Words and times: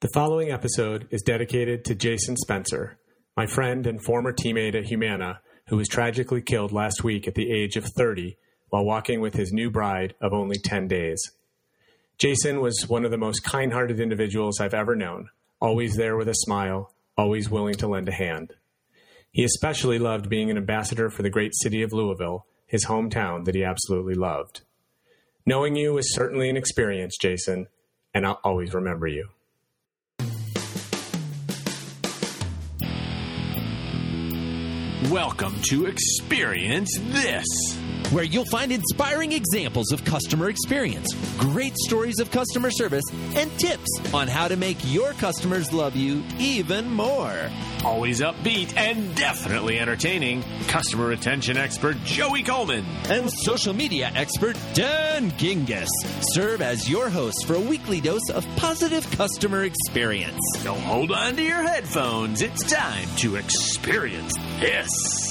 The 0.00 0.08
following 0.14 0.50
episode 0.50 1.08
is 1.10 1.20
dedicated 1.20 1.84
to 1.84 1.94
Jason 1.94 2.34
Spencer, 2.38 2.98
my 3.36 3.46
friend 3.46 3.86
and 3.86 4.02
former 4.02 4.32
teammate 4.32 4.74
at 4.74 4.86
Humana, 4.86 5.42
who 5.66 5.76
was 5.76 5.88
tragically 5.88 6.40
killed 6.40 6.72
last 6.72 7.04
week 7.04 7.28
at 7.28 7.34
the 7.34 7.50
age 7.50 7.76
of 7.76 7.84
30 7.84 8.38
while 8.70 8.86
walking 8.86 9.20
with 9.20 9.34
his 9.34 9.52
new 9.52 9.70
bride 9.70 10.14
of 10.18 10.32
only 10.32 10.56
10 10.56 10.88
days. 10.88 11.20
Jason 12.16 12.62
was 12.62 12.88
one 12.88 13.04
of 13.04 13.10
the 13.10 13.18
most 13.18 13.44
kind 13.44 13.74
hearted 13.74 14.00
individuals 14.00 14.58
I've 14.58 14.72
ever 14.72 14.96
known, 14.96 15.28
always 15.60 15.96
there 15.96 16.16
with 16.16 16.30
a 16.30 16.34
smile, 16.34 16.94
always 17.18 17.50
willing 17.50 17.74
to 17.74 17.86
lend 17.86 18.08
a 18.08 18.12
hand. 18.12 18.54
He 19.30 19.44
especially 19.44 19.98
loved 19.98 20.30
being 20.30 20.50
an 20.50 20.56
ambassador 20.56 21.10
for 21.10 21.22
the 21.22 21.28
great 21.28 21.54
city 21.54 21.82
of 21.82 21.92
Louisville, 21.92 22.46
his 22.66 22.86
hometown 22.86 23.44
that 23.44 23.54
he 23.54 23.64
absolutely 23.64 24.14
loved. 24.14 24.62
Knowing 25.44 25.76
you 25.76 25.92
was 25.92 26.14
certainly 26.14 26.48
an 26.48 26.56
experience, 26.56 27.18
Jason, 27.20 27.66
and 28.14 28.26
I'll 28.26 28.40
always 28.42 28.72
remember 28.72 29.06
you. 29.06 29.28
Welcome 35.10 35.56
to 35.70 35.86
Experience 35.86 36.96
This, 37.08 37.44
where 38.08 38.24
you'll 38.24 38.44
find 38.46 38.72
inspiring 38.72 39.32
examples 39.32 39.92
of 39.92 40.04
customer 40.04 40.48
experience, 40.48 41.14
great 41.38 41.76
stories 41.76 42.18
of 42.18 42.30
customer 42.30 42.70
service, 42.70 43.04
and 43.34 43.50
tips 43.58 43.88
on 44.12 44.28
how 44.28 44.48
to 44.48 44.56
make 44.56 44.76
your 44.84 45.12
customers 45.14 45.72
love 45.72 45.96
you 45.96 46.22
even 46.38 46.90
more. 46.90 47.50
Always 47.84 48.20
upbeat 48.20 48.76
and 48.76 49.14
definitely 49.14 49.78
entertaining, 49.78 50.42
customer 50.68 51.06
retention 51.06 51.56
expert 51.56 51.96
Joey 52.04 52.42
Coleman 52.42 52.84
and 53.08 53.30
social 53.30 53.72
media 53.72 54.10
expert 54.14 54.56
Dan 54.74 55.30
Gingiss 55.32 55.88
serve 56.32 56.62
as 56.62 56.88
your 56.88 57.08
hosts 57.08 57.44
for 57.44 57.54
a 57.54 57.60
weekly 57.60 58.00
dose 58.00 58.28
of 58.30 58.46
positive 58.56 59.08
customer 59.12 59.64
experience. 59.64 60.40
So 60.58 60.74
hold 60.74 61.12
on 61.12 61.36
to 61.36 61.42
your 61.42 61.62
headphones. 61.62 62.42
It's 62.42 62.62
time 62.64 63.08
to 63.16 63.36
experience 63.36 64.34
this. 64.60 65.29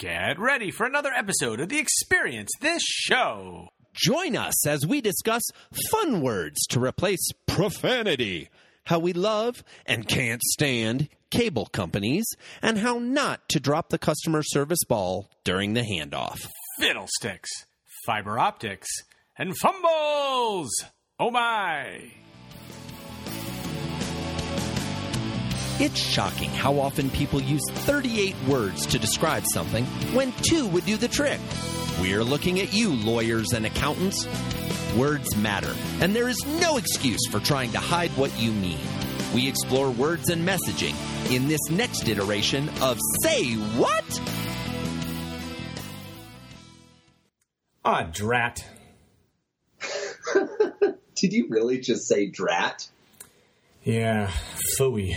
Get 0.00 0.38
ready 0.38 0.70
for 0.70 0.86
another 0.86 1.12
episode 1.14 1.60
of 1.60 1.68
the 1.68 1.78
Experience 1.78 2.48
This 2.62 2.82
Show. 2.82 3.68
Join 3.92 4.34
us 4.34 4.66
as 4.66 4.86
we 4.86 5.02
discuss 5.02 5.42
fun 5.90 6.22
words 6.22 6.58
to 6.70 6.82
replace 6.82 7.20
profanity, 7.46 8.48
how 8.84 8.98
we 8.98 9.12
love 9.12 9.62
and 9.84 10.08
can't 10.08 10.40
stand 10.40 11.10
cable 11.30 11.66
companies, 11.66 12.24
and 12.62 12.78
how 12.78 12.98
not 12.98 13.46
to 13.50 13.60
drop 13.60 13.90
the 13.90 13.98
customer 13.98 14.42
service 14.42 14.82
ball 14.88 15.28
during 15.44 15.74
the 15.74 15.82
handoff. 15.82 16.48
Fiddlesticks, 16.78 17.50
fiber 18.06 18.38
optics, 18.38 18.88
and 19.36 19.54
fumbles! 19.58 20.70
Oh 21.18 21.30
my! 21.30 22.10
It's 25.82 25.98
shocking 25.98 26.50
how 26.50 26.78
often 26.78 27.08
people 27.08 27.40
use 27.40 27.62
38 27.70 28.36
words 28.46 28.84
to 28.84 28.98
describe 28.98 29.44
something 29.50 29.86
when 30.12 30.30
two 30.42 30.66
would 30.66 30.84
do 30.84 30.98
the 30.98 31.08
trick. 31.08 31.40
We're 32.02 32.22
looking 32.22 32.60
at 32.60 32.74
you, 32.74 32.90
lawyers 32.96 33.54
and 33.54 33.64
accountants. 33.64 34.28
Words 34.94 35.34
matter, 35.38 35.74
and 36.02 36.14
there 36.14 36.28
is 36.28 36.36
no 36.60 36.76
excuse 36.76 37.26
for 37.30 37.40
trying 37.40 37.72
to 37.72 37.78
hide 37.78 38.10
what 38.10 38.38
you 38.38 38.52
mean. 38.52 38.78
We 39.34 39.48
explore 39.48 39.90
words 39.90 40.28
and 40.28 40.46
messaging 40.46 40.94
in 41.34 41.48
this 41.48 41.70
next 41.70 42.06
iteration 42.06 42.68
of 42.82 42.98
Say 43.22 43.54
What? 43.54 44.20
Ah, 47.86 48.06
drat. 48.12 48.62
Did 51.14 51.32
you 51.32 51.48
really 51.48 51.80
just 51.80 52.06
say 52.06 52.26
drat? 52.26 52.86
Yeah, 53.82 54.30
phooey. 54.78 55.16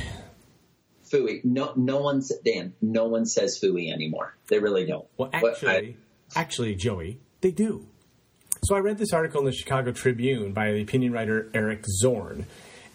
Fooey. 1.14 1.46
No, 1.46 1.74
no 1.76 2.00
one, 2.02 2.22
Dan. 2.44 2.74
No 2.82 3.06
one 3.06 3.26
says 3.26 3.60
fooey 3.62 3.92
anymore. 3.92 4.36
They 4.48 4.60
really 4.60 4.86
don't. 4.86 5.06
Well, 5.18 5.30
actually, 5.32 5.98
I, 6.36 6.40
actually, 6.40 6.76
Joey, 6.76 7.20
they 7.42 7.52
do. 7.52 7.86
So 8.64 8.76
I 8.76 8.80
read 8.80 8.98
this 8.98 9.14
article 9.14 9.42
in 9.42 9.46
the 9.46 9.52
Chicago 9.52 9.92
Tribune 9.92 10.54
by 10.54 10.72
the 10.72 10.82
opinion 10.82 11.12
writer 11.12 11.52
Eric 11.54 11.86
Zorn, 12.02 12.46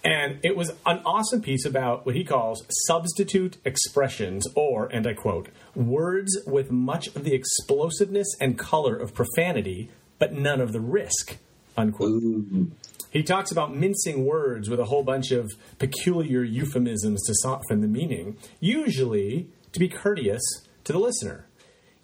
and 0.02 0.38
it 0.42 0.56
was 0.56 0.70
an 0.86 1.00
awesome 1.04 1.42
piece 1.42 1.66
about 1.66 2.06
what 2.06 2.14
he 2.14 2.24
calls 2.24 2.64
substitute 2.86 3.58
expressions, 3.64 4.46
or, 4.54 4.86
and 4.86 5.06
I 5.06 5.12
quote, 5.12 5.48
words 5.74 6.38
with 6.46 6.70
much 6.70 7.08
of 7.08 7.24
the 7.24 7.34
explosiveness 7.34 8.28
and 8.40 8.58
color 8.58 8.96
of 8.96 9.12
profanity, 9.12 9.90
but 10.18 10.32
none 10.32 10.60
of 10.60 10.72
the 10.72 10.80
risk, 10.80 11.36
unquote. 11.78 12.22
Ooh. 12.22 12.70
He 13.10 13.22
talks 13.22 13.50
about 13.50 13.74
mincing 13.74 14.26
words 14.26 14.68
with 14.68 14.80
a 14.80 14.84
whole 14.84 15.02
bunch 15.02 15.30
of 15.30 15.50
peculiar 15.78 16.42
euphemisms 16.42 17.24
to 17.26 17.34
soften 17.36 17.80
the 17.80 17.88
meaning, 17.88 18.36
usually 18.60 19.48
to 19.72 19.80
be 19.80 19.88
courteous 19.88 20.42
to 20.84 20.92
the 20.92 20.98
listener. 20.98 21.46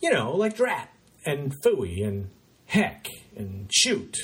You 0.01 0.13
know, 0.13 0.33
like 0.33 0.57
drat 0.57 0.91
and 1.27 1.55
phooey 1.63 2.07
and 2.07 2.31
heck 2.67 3.09
and 3.37 3.69
shoot, 3.73 4.17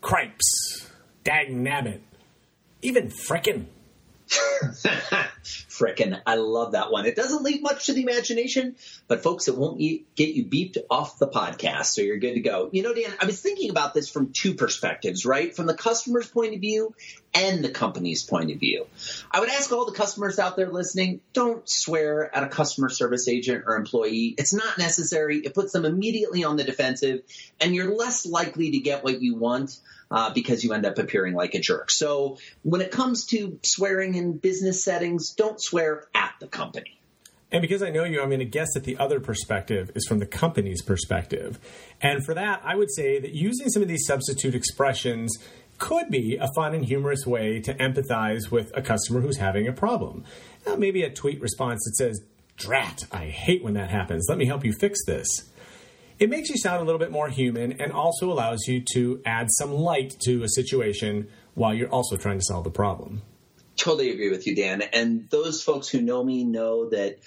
cripes, 0.00 0.86
dag 1.24 1.48
nabbit, 1.50 2.00
even 2.82 3.08
frickin'. 3.08 3.66
Frickin', 5.42 6.20
I 6.26 6.34
love 6.34 6.72
that 6.72 6.90
one. 6.90 7.06
It 7.06 7.16
doesn't 7.16 7.42
leave 7.42 7.62
much 7.62 7.86
to 7.86 7.92
the 7.92 8.02
imagination, 8.02 8.76
but 9.06 9.22
folks, 9.22 9.48
it 9.48 9.56
won't 9.56 9.78
get 9.78 10.34
you 10.34 10.44
beeped 10.44 10.76
off 10.90 11.18
the 11.18 11.28
podcast, 11.28 11.86
so 11.86 12.02
you're 12.02 12.18
good 12.18 12.34
to 12.34 12.40
go. 12.40 12.68
You 12.72 12.82
know, 12.82 12.92
Dan, 12.92 13.12
I 13.20 13.26
was 13.26 13.40
thinking 13.40 13.70
about 13.70 13.94
this 13.94 14.08
from 14.08 14.32
two 14.32 14.54
perspectives, 14.54 15.24
right? 15.24 15.54
From 15.54 15.66
the 15.66 15.74
customer's 15.74 16.28
point 16.28 16.54
of 16.54 16.60
view 16.60 16.94
and 17.34 17.64
the 17.64 17.70
company's 17.70 18.24
point 18.24 18.50
of 18.50 18.58
view. 18.58 18.86
I 19.30 19.40
would 19.40 19.48
ask 19.48 19.72
all 19.72 19.86
the 19.86 19.92
customers 19.92 20.38
out 20.38 20.56
there 20.56 20.70
listening, 20.70 21.20
don't 21.32 21.68
swear 21.68 22.34
at 22.34 22.42
a 22.42 22.48
customer 22.48 22.88
service 22.88 23.28
agent 23.28 23.64
or 23.66 23.76
employee. 23.76 24.34
It's 24.36 24.52
not 24.52 24.78
necessary. 24.78 25.38
It 25.38 25.54
puts 25.54 25.72
them 25.72 25.84
immediately 25.84 26.44
on 26.44 26.56
the 26.56 26.64
defensive, 26.64 27.22
and 27.60 27.74
you're 27.74 27.94
less 27.94 28.26
likely 28.26 28.72
to 28.72 28.78
get 28.78 29.04
what 29.04 29.22
you 29.22 29.36
want 29.36 29.78
uh, 30.10 30.32
because 30.32 30.64
you 30.64 30.72
end 30.72 30.86
up 30.86 30.98
appearing 30.98 31.34
like 31.34 31.54
a 31.54 31.60
jerk. 31.60 31.90
So 31.90 32.38
when 32.62 32.80
it 32.80 32.90
comes 32.90 33.26
to 33.26 33.58
swearing 33.62 34.14
in 34.14 34.38
business 34.38 34.82
settings, 34.84 35.30
don't 35.30 35.60
swear 35.60 36.04
at 36.14 36.34
the 36.40 36.46
company. 36.46 36.98
And 37.50 37.62
because 37.62 37.82
I 37.82 37.88
know 37.90 38.04
you, 38.04 38.20
I'm 38.20 38.28
going 38.28 38.40
to 38.40 38.44
guess 38.44 38.74
that 38.74 38.84
the 38.84 38.98
other 38.98 39.20
perspective 39.20 39.90
is 39.94 40.06
from 40.06 40.18
the 40.18 40.26
company's 40.26 40.82
perspective. 40.82 41.58
And 42.00 42.22
for 42.24 42.34
that, 42.34 42.60
I 42.62 42.76
would 42.76 42.92
say 42.92 43.18
that 43.20 43.32
using 43.32 43.70
some 43.70 43.80
of 43.80 43.88
these 43.88 44.04
substitute 44.06 44.54
expressions 44.54 45.38
could 45.78 46.10
be 46.10 46.36
a 46.36 46.48
fun 46.54 46.74
and 46.74 46.84
humorous 46.84 47.24
way 47.24 47.60
to 47.60 47.72
empathize 47.74 48.50
with 48.50 48.70
a 48.76 48.82
customer 48.82 49.20
who's 49.20 49.38
having 49.38 49.66
a 49.66 49.72
problem. 49.72 50.24
Now, 50.66 50.76
maybe 50.76 51.02
a 51.02 51.10
tweet 51.10 51.40
response 51.40 51.82
that 51.84 51.96
says, 51.96 52.20
Drat, 52.56 53.04
I 53.12 53.26
hate 53.26 53.62
when 53.62 53.74
that 53.74 53.88
happens. 53.88 54.26
Let 54.28 54.36
me 54.36 54.44
help 54.44 54.64
you 54.64 54.72
fix 54.72 54.98
this. 55.06 55.26
It 56.18 56.30
makes 56.30 56.50
you 56.50 56.56
sound 56.56 56.82
a 56.82 56.84
little 56.84 56.98
bit 56.98 57.12
more 57.12 57.28
human 57.28 57.80
and 57.80 57.92
also 57.92 58.30
allows 58.30 58.66
you 58.66 58.82
to 58.94 59.22
add 59.24 59.46
some 59.50 59.72
light 59.72 60.16
to 60.24 60.42
a 60.42 60.48
situation 60.48 61.28
while 61.54 61.72
you're 61.72 61.90
also 61.90 62.16
trying 62.16 62.38
to 62.38 62.44
solve 62.44 62.64
the 62.64 62.70
problem. 62.70 63.22
Totally 63.76 64.10
agree 64.10 64.30
with 64.30 64.46
you, 64.46 64.56
Dan. 64.56 64.82
And 64.82 65.30
those 65.30 65.62
folks 65.62 65.88
who 65.88 66.00
know 66.00 66.24
me 66.24 66.42
know 66.42 66.88
that 66.90 67.18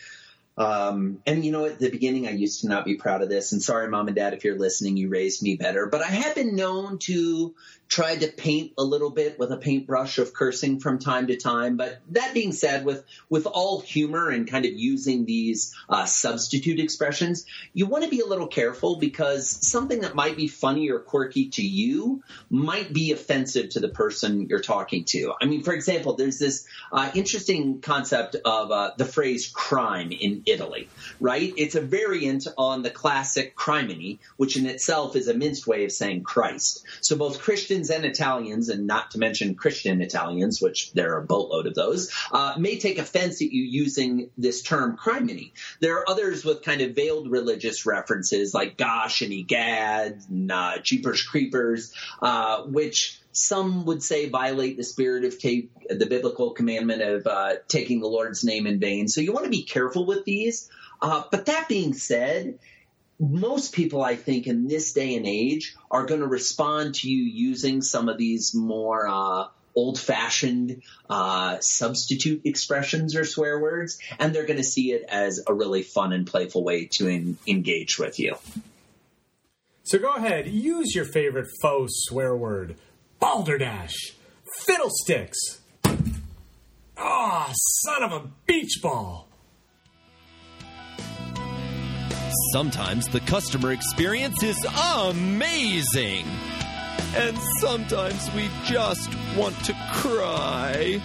um, 0.62 1.24
and 1.26 1.44
you 1.44 1.52
know, 1.52 1.66
at 1.66 1.80
the 1.80 1.90
beginning, 1.90 2.28
I 2.28 2.32
used 2.32 2.62
to 2.62 2.68
not 2.68 2.86
be 2.86 2.94
proud 2.94 3.24
of 3.24 3.30
this. 3.30 3.52
And 3.52 3.64
sorry, 3.64 3.90
mom 3.90 4.08
and 4.08 4.16
dad, 4.16 4.36
if 4.36 4.44
you're 4.44 4.60
listening, 4.60 4.96
you 4.96 5.10
raised 5.10 5.42
me 5.42 5.56
better. 5.56 5.88
But 5.88 6.02
I 6.02 6.08
have 6.08 6.36
been 6.36 6.56
known 6.56 7.00
to 7.00 7.56
try 7.88 8.16
to 8.16 8.28
paint 8.28 8.72
a 8.78 8.84
little 8.84 9.10
bit 9.10 9.38
with 9.38 9.52
a 9.52 9.58
paintbrush 9.58 10.18
of 10.18 10.34
cursing 10.34 10.80
from 10.80 11.00
time 11.00 11.28
to 11.28 11.36
time. 11.36 11.78
But 11.78 12.00
that 12.12 12.36
being 12.36 12.52
said, 12.52 12.86
with 12.86 13.04
with 13.28 13.48
all 13.48 13.82
humor 13.82 14.30
and 14.30 14.48
kind 14.48 14.66
of 14.66 14.72
using 14.74 15.26
these 15.26 15.76
uh, 15.90 16.06
substitute 16.06 16.80
expressions, 16.80 17.46
you 17.74 17.88
want 17.88 18.04
to 18.04 18.10
be 18.10 18.20
a 18.20 18.26
little 18.26 18.48
careful 18.48 18.98
because 18.98 19.50
something 19.68 20.02
that 20.02 20.14
might 20.14 20.38
be 20.38 20.48
funny 20.48 20.92
or 20.92 21.00
quirky 21.00 21.50
to 21.50 21.66
you 21.66 22.24
might 22.52 22.94
be 22.94 23.12
offensive 23.12 23.70
to 23.70 23.80
the 23.80 23.90
person 23.90 24.48
you're 24.48 24.62
talking 24.62 25.06
to. 25.06 25.34
I 25.42 25.46
mean, 25.46 25.64
for 25.64 25.74
example, 25.74 26.16
there's 26.16 26.38
this 26.38 26.68
uh, 26.92 27.10
interesting 27.16 27.82
concept 27.82 28.36
of 28.36 28.70
uh, 28.70 28.92
the 28.98 29.06
phrase 29.06 29.50
crime 29.50 30.12
in 30.12 30.44
Italy, 30.52 30.90
right? 31.20 31.54
It's 31.58 31.76
a 31.76 31.82
variant 31.82 32.48
on 32.58 32.84
the 32.84 32.90
classic 32.90 33.56
criminy, 33.56 34.20
which 34.38 34.58
in 34.58 34.66
itself 34.66 35.16
is 35.16 35.28
a 35.28 35.34
minced 35.34 35.66
way 35.68 35.86
of 35.86 35.92
saying 35.92 36.24
Christ. 36.24 36.84
So 37.02 37.16
both 37.16 37.40
Christians 37.40 37.90
and 37.90 38.06
Italians, 38.06 38.70
and 38.70 38.88
not 38.88 39.12
to 39.12 39.20
mention 39.20 39.56
Christian 39.56 40.02
Italians, 40.02 40.62
which 40.62 40.92
there 40.94 41.14
are 41.14 41.22
a 41.22 41.26
boatload 41.26 41.68
of 41.68 41.76
those, 41.76 42.12
uh, 42.32 42.56
may 42.58 42.78
take 42.78 42.98
offense 42.98 43.42
at 43.42 43.52
you 43.52 43.64
using 43.64 44.30
this 44.38 44.62
term 44.62 44.98
criminy. 44.98 45.52
There 45.80 45.98
are 45.98 46.10
others 46.10 46.44
with 46.44 46.64
kind 46.64 46.82
of 46.82 46.96
veiled 46.96 47.32
religious 47.32 47.86
references 47.86 48.54
like 48.54 48.78
gosh 48.78 49.22
and 49.22 49.32
egad 49.32 50.22
and 50.30 50.52
uh, 50.52 50.78
jeepers 50.80 51.22
creepers, 51.22 51.94
uh, 52.22 52.64
which 52.64 53.21
some 53.32 53.86
would 53.86 54.04
say 54.04 54.30
violate 54.30 54.78
the 54.78 54.84
spirit 54.84 55.24
of 55.26 55.40
take, 55.40 55.70
the 55.90 56.06
biblical 56.06 56.52
commandment 56.52 57.02
of 57.02 57.28
uh, 57.28 57.54
taking 57.68 58.02
the 58.02 58.08
Lord's 58.08 58.44
name 58.44 58.68
in 58.68 58.80
vain. 58.80 59.08
So 59.08 59.22
you 59.22 59.32
want 59.32 59.46
to 59.46 59.52
be 59.52 59.64
careful 59.64 60.06
with 60.06 60.26
these. 60.26 60.70
Uh, 61.02 61.24
but 61.32 61.46
that 61.46 61.68
being 61.68 61.94
said, 61.94 62.60
most 63.20 63.74
people, 63.74 64.04
I 64.04 64.16
think, 64.16 64.48
in 64.48 64.68
this 64.68 64.94
day 64.94 65.16
and 65.16 65.26
age 65.26 65.76
are 65.90 66.06
going 66.06 66.22
to 66.22 66.28
respond 66.28 66.96
to 66.96 67.10
you 67.10 67.24
using 67.24 67.82
some 67.82 68.10
of 68.10 68.18
these 68.18 68.54
more 68.54 69.08
uh, 69.08 69.48
old 69.76 70.00
fashioned 70.00 70.82
uh, 71.10 71.58
substitute 71.60 72.42
expressions 72.46 73.16
or 73.16 73.24
swear 73.24 73.60
words, 73.60 74.00
and 74.20 74.34
they're 74.34 74.46
going 74.46 74.58
to 74.58 74.64
see 74.64 74.92
it 74.92 75.06
as 75.08 75.44
a 75.48 75.54
really 75.54 75.84
fun 75.84 76.14
and 76.14 76.28
playful 76.28 76.64
way 76.64 76.86
to 76.86 77.08
en- 77.08 77.38
engage 77.48 77.98
with 77.98 78.20
you. 78.20 78.36
So 79.84 80.00
go 80.00 80.14
ahead, 80.14 80.48
use 80.48 80.96
your 80.96 81.06
favorite 81.06 81.48
faux 81.62 81.92
swear 82.08 82.36
word 82.36 82.76
balderdash, 83.22 83.94
fiddlesticks. 84.66 85.62
Ah, 86.98 87.48
oh, 87.48 87.54
son 87.54 88.04
of 88.04 88.12
a 88.12 88.28
beach 88.46 88.80
ball. 88.82 89.30
Sometimes 92.52 93.08
the 93.08 93.20
customer 93.22 93.72
experience 93.72 94.44
is 94.44 94.58
amazing. 95.08 96.26
And 97.16 97.38
sometimes 97.60 98.30
we 98.34 98.50
just 98.66 99.10
want 99.38 99.58
to 99.66 99.74
cry. 99.94 101.02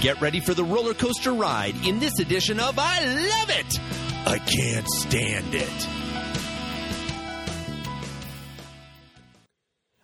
Get 0.00 0.20
ready 0.20 0.40
for 0.40 0.54
the 0.54 0.64
roller 0.64 0.94
coaster 0.94 1.32
ride 1.32 1.74
in 1.86 1.98
this 1.98 2.18
edition 2.18 2.58
of 2.60 2.78
I 2.78 3.04
Love 3.04 3.50
It! 3.50 3.80
I 4.26 4.38
can't 4.38 4.88
stand 4.88 5.54
it. 5.54 5.99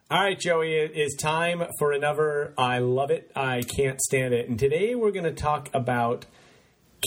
All 0.08 0.22
right, 0.22 0.38
Joey, 0.38 0.74
it 0.74 0.92
is 0.94 1.16
time 1.16 1.64
for 1.80 1.90
another 1.90 2.54
I 2.56 2.78
Love 2.78 3.10
It, 3.10 3.28
I 3.34 3.62
Can't 3.62 4.00
Stand 4.00 4.34
It. 4.34 4.48
And 4.48 4.56
today 4.56 4.94
we're 4.94 5.10
going 5.10 5.24
to 5.24 5.32
talk 5.32 5.68
about 5.74 6.26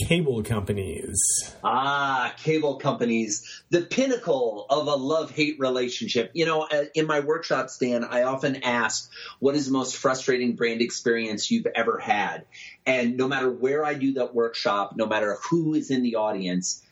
cable 0.06 0.42
companies. 0.42 1.16
Ah, 1.64 2.34
cable 2.36 2.76
companies, 2.76 3.62
the 3.70 3.80
pinnacle 3.80 4.66
of 4.68 4.86
a 4.86 4.96
love 4.96 5.30
hate 5.30 5.58
relationship. 5.58 6.30
You 6.34 6.44
know, 6.44 6.68
uh, 6.70 6.84
in 6.94 7.06
my 7.06 7.20
workshop, 7.20 7.70
Stan, 7.70 8.04
I 8.04 8.24
often 8.24 8.64
ask, 8.64 9.10
what 9.38 9.54
is 9.54 9.64
the 9.64 9.72
most 9.72 9.96
frustrating 9.96 10.54
brand 10.54 10.82
experience 10.82 11.50
you've 11.50 11.68
ever 11.74 11.98
had? 11.98 12.44
And 12.84 13.16
no 13.16 13.28
matter 13.28 13.50
where 13.50 13.82
I 13.82 13.94
do 13.94 14.12
that 14.14 14.34
workshop, 14.34 14.92
no 14.94 15.06
matter 15.06 15.38
who 15.48 15.72
is 15.72 15.90
in 15.90 16.02
the 16.02 16.16
audience, 16.16 16.82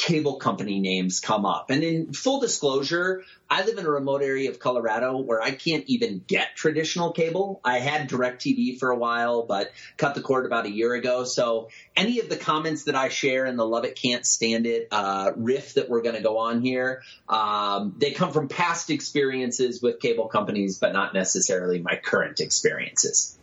cable 0.00 0.36
company 0.36 0.80
names 0.80 1.20
come 1.20 1.44
up. 1.44 1.68
And 1.68 1.84
in 1.84 2.14
full 2.14 2.40
disclosure, 2.40 3.24
I 3.50 3.66
live 3.66 3.76
in 3.76 3.84
a 3.84 3.90
remote 3.90 4.22
area 4.22 4.48
of 4.48 4.58
Colorado 4.58 5.18
where 5.18 5.42
I 5.42 5.50
can't 5.50 5.84
even 5.88 6.24
get 6.26 6.56
traditional 6.56 7.12
cable. 7.12 7.60
I 7.62 7.80
had 7.80 8.08
DirecTV 8.08 8.78
for 8.78 8.90
a 8.90 8.96
while, 8.96 9.42
but 9.42 9.72
cut 9.98 10.14
the 10.14 10.22
cord 10.22 10.46
about 10.46 10.64
a 10.64 10.70
year 10.70 10.94
ago. 10.94 11.24
So 11.24 11.68
any 11.94 12.20
of 12.20 12.30
the 12.30 12.36
comments 12.36 12.84
that 12.84 12.94
I 12.94 13.10
share 13.10 13.44
in 13.44 13.56
the 13.56 13.66
Love 13.66 13.84
It 13.84 13.94
Can't 13.94 14.24
Stand 14.24 14.66
It 14.66 14.88
uh, 14.90 15.32
riff 15.36 15.74
that 15.74 15.90
we're 15.90 16.02
going 16.02 16.16
to 16.16 16.22
go 16.22 16.38
on 16.38 16.62
here, 16.62 17.02
um, 17.28 17.94
they 17.98 18.12
come 18.12 18.32
from 18.32 18.48
past 18.48 18.88
experiences 18.88 19.82
with 19.82 20.00
cable 20.00 20.28
companies, 20.28 20.78
but 20.78 20.94
not 20.94 21.12
necessarily 21.12 21.82
my 21.82 21.96
current 21.96 22.40
experiences. 22.40 23.36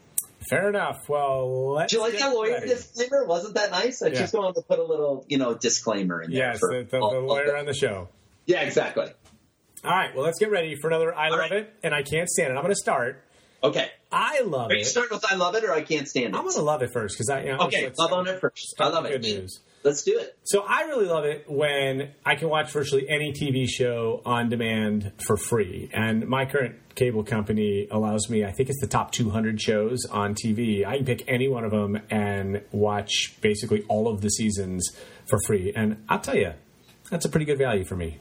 Fair 0.50 0.70
enough. 0.70 1.10
Well, 1.10 1.74
let's. 1.74 1.92
Do 1.92 1.98
you 1.98 2.04
like 2.04 2.18
that 2.20 2.34
lawyer 2.34 2.54
ready. 2.54 2.68
disclaimer? 2.68 3.26
Wasn't 3.26 3.56
that 3.56 3.72
nice? 3.72 4.02
I 4.02 4.08
yeah. 4.08 4.20
just 4.20 4.34
wanted 4.34 4.56
to 4.56 4.62
put 4.62 4.80
a 4.80 4.84
little, 4.84 5.26
you 5.28 5.38
know, 5.38 5.54
disclaimer 5.54 6.22
in 6.22 6.32
there. 6.32 6.52
Yes, 6.52 6.60
the, 6.62 6.88
the, 6.90 7.00
the 7.00 7.20
lawyer 7.20 7.58
on 7.58 7.66
the 7.66 7.74
show. 7.74 8.10
Yeah, 8.46 8.62
exactly. 8.62 9.08
All 9.84 9.92
right. 9.92 10.16
Well, 10.16 10.24
let's 10.24 10.40
get 10.40 10.50
ready 10.50 10.76
for 10.76 10.88
another 10.88 11.14
I 11.14 11.26
All 11.26 11.32
love 11.32 11.40
right. 11.40 11.52
it, 11.52 11.74
and 11.84 11.94
I 11.94 12.04
can't 12.04 12.30
stand 12.30 12.52
it. 12.52 12.56
I'm 12.56 12.64
going 12.64 12.74
to 12.74 12.76
start. 12.76 13.24
Okay. 13.64 13.90
I 14.12 14.42
love 14.42 14.72
it. 14.72 14.74
Are 14.74 14.78
it. 14.78 14.80
you 14.80 14.86
start 14.86 15.12
with 15.12 15.26
I 15.30 15.36
love 15.36 15.56
it 15.56 15.64
or 15.64 15.72
I 15.72 15.82
can't 15.82 16.08
stand 16.08 16.28
it? 16.28 16.36
I'm 16.36 16.44
going 16.44 16.56
to 16.56 16.62
love 16.62 16.82
it 16.82 16.92
first 16.94 17.16
because 17.16 17.30
I. 17.30 17.44
You 17.44 17.58
know, 17.58 17.66
okay, 17.66 17.92
love 17.98 18.14
on 18.14 18.28
it 18.28 18.40
first. 18.40 18.76
I 18.80 18.88
love 18.88 19.06
it. 19.06 19.12
Good 19.12 19.24
news. 19.24 19.60
Let's 19.84 20.04
do 20.04 20.20
it. 20.20 20.38
So 20.44 20.64
I 20.68 20.82
really 20.84 21.06
love 21.06 21.26
it 21.26 21.46
when 21.48 22.12
I 22.26 22.36
can 22.36 22.50
watch 22.50 22.72
virtually 22.72 23.08
any 23.08 23.32
TV 23.32 23.68
show 23.68 24.22
on 24.26 24.50
demand 24.50 25.14
for 25.26 25.38
free. 25.38 25.90
And 25.94 26.28
my 26.28 26.46
current 26.46 26.76
cable 26.96 27.24
company 27.24 27.88
allows 27.90 28.30
me, 28.30 28.44
I 28.44 28.52
think 28.52 28.70
it's 28.70 28.82
the 28.82 28.88
top 28.88 29.12
200 29.12 29.62
shows 29.62 30.06
on 30.06 30.36
TV. 30.36 30.86
I 30.86 30.98
can 30.98 31.06
pick 31.06 31.24
any 31.28 31.48
one 31.48 31.64
of 31.64 31.72
them 31.72 32.02
and 32.10 32.62
watch 32.72 33.36
basically 33.42 33.84
all 33.88 34.08
of 34.08 34.22
the 34.22 34.30
seasons 34.30 34.90
for 35.26 35.40
free. 35.46 35.72
And 35.76 36.04
I'll 36.10 36.20
tell 36.20 36.36
you, 36.36 36.54
that's 37.10 37.26
a 37.26 37.30
pretty 37.30 37.46
good 37.46 37.58
value 37.58 37.86
for 37.86 37.96
me 37.96 38.20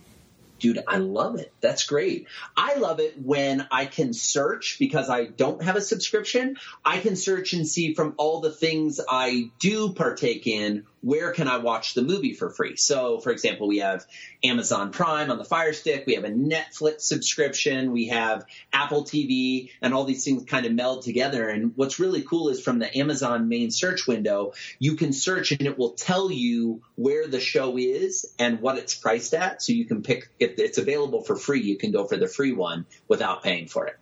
dude, 0.59 0.83
I 0.87 0.99
love 0.99 1.39
it. 1.39 1.53
That's 1.61 1.85
great. 1.85 2.27
I 2.57 2.75
love 2.77 3.01
it 3.01 3.21
when 3.21 3.67
I 3.71 3.87
can 3.87 4.13
search 4.13 4.77
because 4.79 5.09
I 5.09 5.25
don't 5.25 5.63
have 5.63 5.77
a 5.77 5.81
subscription. 5.81 6.57
I 6.85 6.99
can 6.99 7.17
search 7.17 7.53
and 7.53 7.67
see 7.67 7.95
from 7.95 8.15
all 8.17 8.41
the 8.41 8.51
things 8.51 9.01
I 9.09 9.51
do 9.59 9.93
partake 9.93 10.47
in 10.47 10.85
where 11.07 11.31
can 11.31 11.47
I 11.47 11.59
watch 11.59 11.95
the 11.95 12.03
movie 12.03 12.33
for 12.33 12.51
free? 12.51 12.75
So, 12.75 13.21
for 13.21 13.31
example, 13.31 13.69
we 13.69 13.79
have 13.79 14.05
Amazon 14.43 14.91
Prime 14.91 15.31
on 15.31 15.39
the 15.39 15.45
Fire 15.45 15.73
Stick, 15.73 16.03
we 16.05 16.15
have 16.15 16.25
a 16.25 16.31
Netflix 16.31 17.03
subscription, 17.03 17.93
we 17.93 18.09
have 18.09 18.45
Apple 18.73 19.05
TV, 19.05 19.71
and 19.81 19.95
all 19.95 20.03
these 20.03 20.25
things 20.25 20.43
kind 20.47 20.67
of 20.67 20.73
meld 20.73 21.03
together. 21.03 21.49
And 21.49 21.77
what's 21.77 22.01
really 22.01 22.23
cool 22.23 22.49
is 22.49 22.61
from 22.61 22.81
the 22.81 22.99
Amazon 22.99 23.49
main 23.49 23.71
search 23.71 24.09
window, 24.09 24.55
you 24.81 24.97
can 24.97 25.13
search 25.13 25.53
and 25.53 25.63
it 25.63 25.79
will 25.79 25.93
tell 25.93 26.29
you 26.29 26.83
where 26.97 27.29
the 27.29 27.39
show 27.39 27.79
is 27.79 28.27
and 28.37 28.61
what 28.61 28.77
it's 28.77 28.97
priced 28.97 29.33
at. 29.33 29.63
So 29.63 29.75
you 29.75 29.85
can 29.85 30.03
pick, 30.03 30.29
if 30.47 30.59
it's 30.59 30.79
available 30.79 31.23
for 31.23 31.37
free, 31.37 31.61
you 31.61 31.77
can 31.77 31.91
go 31.91 32.05
for 32.07 32.17
the 32.17 32.29
free 32.29 32.53
one 32.53 32.87
without 33.09 33.43
paying 33.43 33.67
for 33.67 33.87
it. 33.87 33.99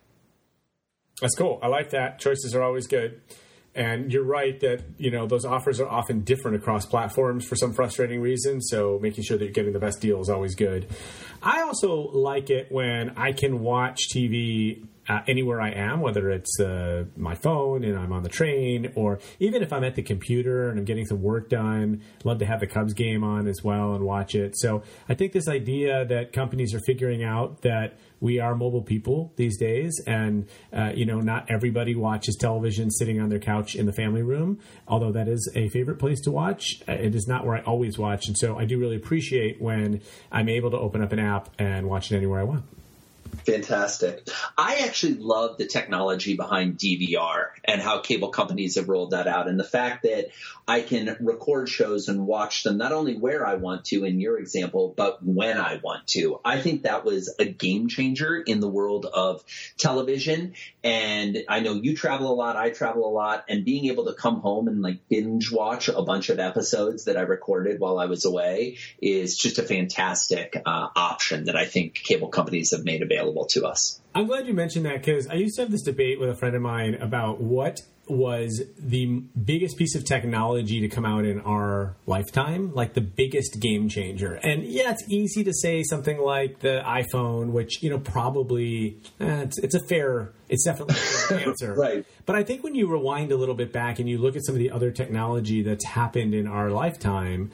That's 1.21 1.35
cool. 1.35 1.59
I 1.61 1.67
like 1.67 1.91
that. 1.91 2.19
Choices 2.19 2.55
are 2.55 2.61
always 2.61 2.87
good. 2.87 3.21
And 3.73 4.11
you're 4.11 4.23
right 4.23 4.57
that 4.61 4.83
you 4.97 5.11
know 5.11 5.27
those 5.27 5.43
offers 5.43 5.81
are 5.81 5.89
often 5.89 6.21
different 6.21 6.55
across 6.55 6.85
platforms 6.85 7.45
for 7.45 7.57
some 7.57 7.73
frustrating 7.73 8.21
reason. 8.21 8.61
So 8.61 8.99
making 9.01 9.25
sure 9.25 9.37
that 9.37 9.43
you're 9.43 9.53
getting 9.53 9.73
the 9.73 9.79
best 9.79 9.99
deal 9.99 10.21
is 10.21 10.29
always 10.29 10.55
good. 10.55 10.87
I 11.43 11.61
also 11.61 11.93
like 11.95 12.49
it 12.49 12.71
when 12.71 13.11
I 13.17 13.33
can 13.33 13.59
watch 13.59 14.07
TV 14.15 14.85
uh, 15.07 15.21
anywhere 15.27 15.61
I 15.61 15.71
am, 15.71 16.01
whether 16.01 16.29
it's 16.29 16.59
uh, 16.59 17.05
my 17.15 17.35
phone 17.35 17.83
and 17.83 17.97
I'm 17.97 18.11
on 18.11 18.23
the 18.23 18.29
train, 18.29 18.91
or 18.95 19.19
even 19.39 19.61
if 19.61 19.71
I'm 19.71 19.83
at 19.83 19.95
the 19.95 20.01
computer 20.01 20.69
and 20.69 20.79
I'm 20.79 20.85
getting 20.85 21.05
some 21.05 21.21
work 21.21 21.49
done. 21.49 22.01
Love 22.23 22.39
to 22.39 22.45
have 22.45 22.59
the 22.59 22.67
Cubs 22.67 22.93
game 22.93 23.23
on 23.23 23.47
as 23.47 23.63
well 23.63 23.93
and 23.93 24.03
watch 24.03 24.35
it. 24.35 24.57
So 24.57 24.83
I 25.07 25.13
think 25.13 25.33
this 25.33 25.47
idea 25.47 26.05
that 26.05 26.33
companies 26.33 26.73
are 26.73 26.79
figuring 26.85 27.23
out 27.23 27.61
that 27.61 27.97
we 28.19 28.39
are 28.39 28.55
mobile 28.55 28.81
people 28.81 29.33
these 29.35 29.57
days, 29.57 30.01
and 30.07 30.47
uh, 30.73 30.91
you 30.95 31.05
know, 31.05 31.19
not 31.19 31.45
everybody 31.49 31.95
watches 31.95 32.35
television 32.39 32.89
sitting 32.89 33.19
on 33.19 33.29
their 33.29 33.39
couch 33.39 33.75
in 33.75 33.85
the 33.85 33.93
family 33.93 34.23
room. 34.23 34.59
Although 34.87 35.11
that 35.11 35.27
is 35.27 35.51
a 35.55 35.69
favorite 35.69 35.99
place 35.99 36.21
to 36.21 36.31
watch, 36.31 36.81
it 36.87 37.13
is 37.13 37.27
not 37.27 37.45
where 37.45 37.57
I 37.57 37.61
always 37.61 37.97
watch, 37.97 38.27
and 38.27 38.37
so 38.37 38.57
I 38.57 38.65
do 38.65 38.79
really 38.79 38.95
appreciate 38.95 39.61
when 39.61 40.01
I'm 40.31 40.49
able 40.49 40.71
to 40.71 40.77
open 40.77 41.03
up 41.03 41.11
an 41.11 41.19
app 41.19 41.49
and 41.59 41.87
watch 41.87 42.11
it 42.11 42.15
anywhere 42.15 42.39
I 42.39 42.43
want. 42.43 42.65
Fantastic. 43.45 44.27
I 44.57 44.77
actually 44.87 45.15
love 45.15 45.57
the 45.57 45.67
technology 45.67 46.35
behind 46.35 46.79
DVR 46.79 47.49
and 47.63 47.79
how 47.79 47.99
cable 47.99 48.29
companies 48.29 48.75
have 48.75 48.89
rolled 48.89 49.11
that 49.11 49.27
out 49.27 49.47
and 49.47 49.59
the 49.59 49.63
fact 49.63 50.03
that 50.03 50.29
I 50.67 50.81
can 50.81 51.15
record 51.19 51.69
shows 51.69 52.09
and 52.09 52.25
watch 52.25 52.63
them 52.63 52.77
not 52.77 52.91
only 52.91 53.15
where 53.15 53.45
I 53.45 53.55
want 53.55 53.85
to 53.85 54.03
in 54.03 54.19
your 54.19 54.39
example, 54.39 54.93
but 54.97 55.23
when 55.23 55.57
I 55.57 55.79
want 55.83 56.07
to. 56.07 56.39
I 56.43 56.59
think 56.59 56.83
that 56.83 57.05
was 57.05 57.35
a 57.37 57.45
game 57.45 57.87
changer 57.87 58.35
in 58.35 58.61
the 58.61 58.67
world 58.67 59.05
of 59.05 59.43
television. 59.77 60.53
And 60.83 61.43
I 61.47 61.59
know 61.59 61.73
you 61.73 61.95
travel 61.95 62.31
a 62.31 62.33
lot, 62.33 62.55
I 62.55 62.71
travel 62.71 63.07
a 63.07 63.13
lot, 63.13 63.45
and 63.47 63.63
being 63.63 63.85
able 63.85 64.05
to 64.05 64.13
come 64.13 64.39
home 64.39 64.67
and 64.67 64.81
like 64.81 65.07
binge 65.07 65.51
watch 65.51 65.87
a 65.87 66.01
bunch 66.01 66.29
of 66.29 66.39
episodes 66.39 67.05
that 67.05 67.17
I 67.17 67.21
recorded 67.21 67.79
while 67.79 67.99
I 67.99 68.05
was 68.05 68.25
away 68.25 68.77
is 68.99 69.37
just 69.37 69.59
a 69.59 69.63
fantastic 69.63 70.59
uh, 70.65 70.87
option 70.95 71.45
that 71.45 71.55
I 71.55 71.65
think 71.65 71.93
cable 71.93 72.29
companies 72.29 72.71
have 72.71 72.83
made 72.83 73.03
available 73.03 73.34
available 73.35 73.47
to 73.47 73.65
us. 73.65 73.99
I'm 74.13 74.27
glad 74.27 74.47
you 74.47 74.53
mentioned 74.53 74.85
that 74.85 74.97
because 74.97 75.27
I 75.27 75.35
used 75.35 75.55
to 75.55 75.63
have 75.63 75.71
this 75.71 75.83
debate 75.83 76.19
with 76.19 76.29
a 76.29 76.35
friend 76.35 76.55
of 76.55 76.61
mine 76.61 76.95
about 76.95 77.41
what 77.41 77.81
was 78.07 78.61
the 78.77 79.07
biggest 79.43 79.77
piece 79.77 79.95
of 79.95 80.05
technology 80.05 80.79
to 80.79 80.87
come 80.87 81.05
out 81.05 81.25
in 81.25 81.41
our 81.41 81.95
lifetime, 82.05 82.71
like 82.75 82.93
the 82.93 83.01
biggest 83.01 83.59
game 83.59 83.89
changer. 83.89 84.35
And 84.35 84.63
yeah, 84.63 84.91
it's 84.91 85.03
easy 85.09 85.43
to 85.43 85.51
say 85.51 85.81
something 85.81 86.19
like 86.19 86.59
the 86.59 86.83
iPhone, 86.85 87.49
which 87.49 87.81
you 87.81 87.89
know 87.89 87.97
probably 87.97 88.99
eh, 89.19 89.41
it's, 89.41 89.57
it's, 89.57 89.73
a 89.73 89.79
fair, 89.79 90.31
it's 90.49 90.63
definitely 90.63 90.93
a 90.93 90.97
fair 90.97 91.39
answer. 91.47 91.73
right. 91.73 92.05
But 92.27 92.35
I 92.35 92.43
think 92.43 92.63
when 92.63 92.75
you 92.75 92.87
rewind 92.87 93.31
a 93.31 93.37
little 93.37 93.55
bit 93.55 93.73
back 93.73 93.97
and 93.97 94.07
you 94.07 94.19
look 94.19 94.35
at 94.35 94.45
some 94.45 94.53
of 94.53 94.59
the 94.59 94.69
other 94.69 94.91
technology 94.91 95.63
that's 95.63 95.85
happened 95.85 96.35
in 96.35 96.45
our 96.45 96.69
lifetime, 96.69 97.51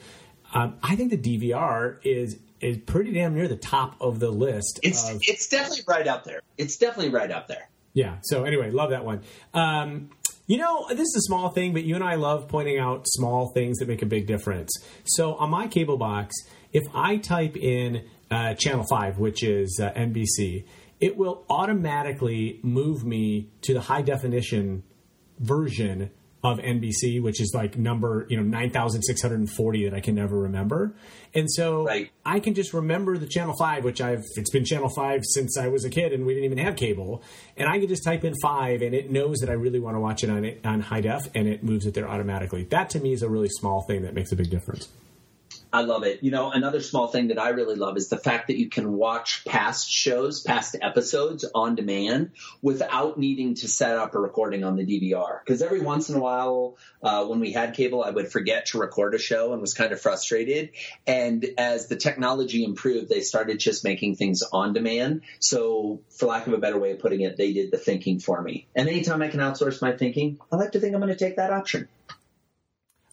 um, 0.52 0.76
I 0.82 0.96
think 0.96 1.10
the 1.10 1.16
DVR 1.16 1.96
is 2.04 2.38
is 2.62 2.78
pretty 2.78 3.12
damn 3.12 3.34
near 3.34 3.48
the 3.48 3.56
top 3.56 3.96
of 4.00 4.20
the 4.20 4.30
list. 4.30 4.80
It's 4.82 5.10
of, 5.10 5.20
it's 5.22 5.48
definitely 5.48 5.84
right 5.86 6.06
up 6.06 6.24
there. 6.24 6.40
It's 6.56 6.76
definitely 6.76 7.12
right 7.12 7.30
up 7.30 7.48
there. 7.48 7.68
Yeah. 7.92 8.18
So 8.22 8.44
anyway, 8.44 8.70
love 8.70 8.90
that 8.90 9.04
one. 9.04 9.22
Um, 9.52 10.10
you 10.46 10.56
know, 10.56 10.86
this 10.88 11.00
is 11.00 11.16
a 11.16 11.22
small 11.22 11.50
thing, 11.50 11.72
but 11.72 11.84
you 11.84 11.94
and 11.94 12.04
I 12.04 12.16
love 12.16 12.48
pointing 12.48 12.78
out 12.78 13.04
small 13.06 13.52
things 13.52 13.78
that 13.78 13.88
make 13.88 14.02
a 14.02 14.06
big 14.06 14.26
difference. 14.26 14.70
So 15.04 15.34
on 15.34 15.50
my 15.50 15.66
cable 15.66 15.96
box, 15.96 16.34
if 16.72 16.82
I 16.94 17.18
type 17.18 17.56
in 17.56 18.04
uh, 18.30 18.54
channel 18.54 18.84
five, 18.88 19.18
which 19.18 19.42
is 19.42 19.80
uh, 19.82 19.92
NBC, 19.92 20.64
it 21.00 21.16
will 21.16 21.44
automatically 21.50 22.60
move 22.62 23.04
me 23.04 23.50
to 23.62 23.74
the 23.74 23.80
high 23.80 24.02
definition 24.02 24.82
version 25.38 26.10
of 26.42 26.58
NBC, 26.58 27.22
which 27.22 27.40
is 27.40 27.52
like 27.54 27.78
number 27.78 28.26
you 28.28 28.36
know 28.36 28.42
nine 28.42 28.70
thousand 28.70 29.02
six 29.02 29.22
hundred 29.22 29.40
and 29.40 29.50
forty 29.50 29.84
that 29.88 29.94
I 29.94 30.00
can 30.00 30.14
never 30.14 30.38
remember, 30.38 30.94
and 31.34 31.50
so 31.50 31.86
Right. 31.86 32.10
I 32.24 32.40
can 32.40 32.54
just 32.54 32.74
remember 32.74 33.16
the 33.16 33.26
channel 33.26 33.54
five, 33.56 33.84
which 33.84 34.00
I've 34.00 34.24
it's 34.36 34.50
been 34.50 34.64
channel 34.64 34.88
five 34.88 35.20
since 35.24 35.56
I 35.56 35.68
was 35.68 35.84
a 35.84 35.90
kid, 35.90 36.12
and 36.12 36.26
we 36.26 36.34
didn't 36.34 36.46
even 36.46 36.58
have 36.58 36.76
cable, 36.76 37.22
and 37.56 37.68
I 37.68 37.78
can 37.78 37.88
just 37.88 38.04
type 38.04 38.24
in 38.24 38.34
five, 38.42 38.82
and 38.82 38.94
it 38.94 39.10
knows 39.10 39.38
that 39.38 39.50
I 39.50 39.54
really 39.54 39.80
want 39.80 39.96
to 39.96 40.00
watch 40.00 40.24
it 40.24 40.30
on 40.30 40.50
on 40.64 40.80
high 40.80 41.00
def, 41.00 41.28
and 41.34 41.46
it 41.46 41.62
moves 41.62 41.86
it 41.86 41.94
there 41.94 42.08
automatically. 42.08 42.64
That 42.64 42.90
to 42.90 43.00
me 43.00 43.12
is 43.12 43.22
a 43.22 43.28
really 43.28 43.48
small 43.48 43.82
thing 43.82 44.02
that 44.02 44.14
makes 44.14 44.32
a 44.32 44.36
big 44.36 44.50
difference. 44.50 44.88
I 45.72 45.82
love 45.82 46.02
it. 46.02 46.22
You 46.22 46.30
know, 46.30 46.50
another 46.50 46.82
small 46.82 47.06
thing 47.06 47.28
that 47.28 47.38
I 47.38 47.50
really 47.50 47.76
love 47.76 47.96
is 47.96 48.08
the 48.08 48.18
fact 48.18 48.48
that 48.48 48.58
you 48.58 48.68
can 48.68 48.92
watch 48.92 49.42
past 49.46 49.90
shows, 49.90 50.42
past 50.42 50.76
episodes 50.80 51.46
on 51.54 51.76
demand 51.76 52.32
without 52.60 53.18
needing 53.18 53.54
to 53.54 53.68
set 53.68 53.96
up 53.96 54.14
a 54.14 54.18
recording 54.18 54.64
on 54.64 54.76
the 54.76 54.84
DVR. 54.84 55.38
Because 55.42 55.62
every 55.62 55.80
once 55.80 56.10
in 56.10 56.16
a 56.16 56.20
while, 56.20 56.76
uh, 57.02 57.24
when 57.24 57.40
we 57.40 57.52
had 57.52 57.72
cable, 57.72 58.04
I 58.04 58.10
would 58.10 58.30
forget 58.30 58.66
to 58.66 58.78
record 58.78 59.14
a 59.14 59.18
show 59.18 59.54
and 59.54 59.62
was 59.62 59.72
kind 59.72 59.92
of 59.92 60.00
frustrated. 60.00 60.70
And 61.06 61.46
as 61.56 61.86
the 61.86 61.96
technology 61.96 62.64
improved, 62.64 63.08
they 63.08 63.20
started 63.20 63.58
just 63.58 63.82
making 63.82 64.16
things 64.16 64.42
on 64.42 64.74
demand. 64.74 65.22
So, 65.38 66.02
for 66.10 66.26
lack 66.26 66.46
of 66.46 66.52
a 66.52 66.58
better 66.58 66.78
way 66.78 66.90
of 66.90 66.98
putting 66.98 67.22
it, 67.22 67.38
they 67.38 67.54
did 67.54 67.70
the 67.70 67.78
thinking 67.78 68.18
for 68.18 68.42
me. 68.42 68.66
And 68.74 68.90
anytime 68.90 69.22
I 69.22 69.28
can 69.28 69.40
outsource 69.40 69.80
my 69.80 69.92
thinking, 69.92 70.38
I 70.52 70.56
like 70.56 70.72
to 70.72 70.80
think 70.80 70.94
I'm 70.94 71.00
going 71.00 71.16
to 71.16 71.18
take 71.18 71.36
that 71.36 71.50
option. 71.50 71.88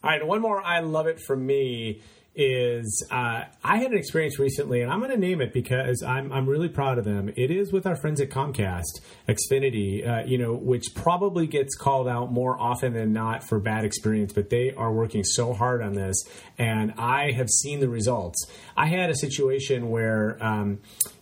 All 0.04 0.10
right, 0.10 0.25
one 0.25 0.42
more 0.42 0.62
I 0.62 0.80
love 0.80 1.08
it 1.08 1.20
from 1.20 1.46
me 1.46 2.01
is 2.36 3.06
uh, 3.12 3.44
I 3.64 3.78
had 3.78 3.92
an 3.92 3.98
experience 3.98 4.40
recently, 4.40 4.82
and 4.82 4.92
I'm 4.92 5.00
going 5.00 5.12
to 5.12 5.18
name 5.18 5.42
it 5.42 5.52
because 5.54 6.04
I'm 6.04 6.32
I'm 6.32 6.48
really 6.48 6.70
proud 6.70 6.98
of 6.98 7.06
them. 7.06 7.32
It 7.36 7.52
is 7.52 7.74
with 7.74 7.86
our 7.86 7.96
friends 7.96 8.22
at 8.22 8.30
Comcast, 8.30 9.02
Xfinity, 9.28 10.08
uh, 10.08 10.26
you 10.26 10.38
know, 10.38 10.54
which 10.54 10.86
probably 10.96 11.48
gets 11.48 11.76
called 11.76 12.08
out 12.08 12.32
more 12.32 12.60
often 12.60 12.94
than 12.94 13.14
not 13.14 13.44
for 13.44 13.60
bad 13.60 13.84
experience, 13.84 14.32
but 14.34 14.50
they 14.50 14.72
are 14.72 14.94
working 14.94 15.24
so 15.24 15.54
hard 15.54 15.82
on 15.82 15.94
this, 15.94 16.24
and 16.58 16.94
I 16.98 17.32
have 17.32 17.50
seen 17.50 17.80
the 17.80 17.90
results. 17.90 18.46
I 18.78 18.86
had 18.88 19.10
a 19.10 19.16
situation 19.16 19.90
where 19.90 20.38
um, 20.42 20.80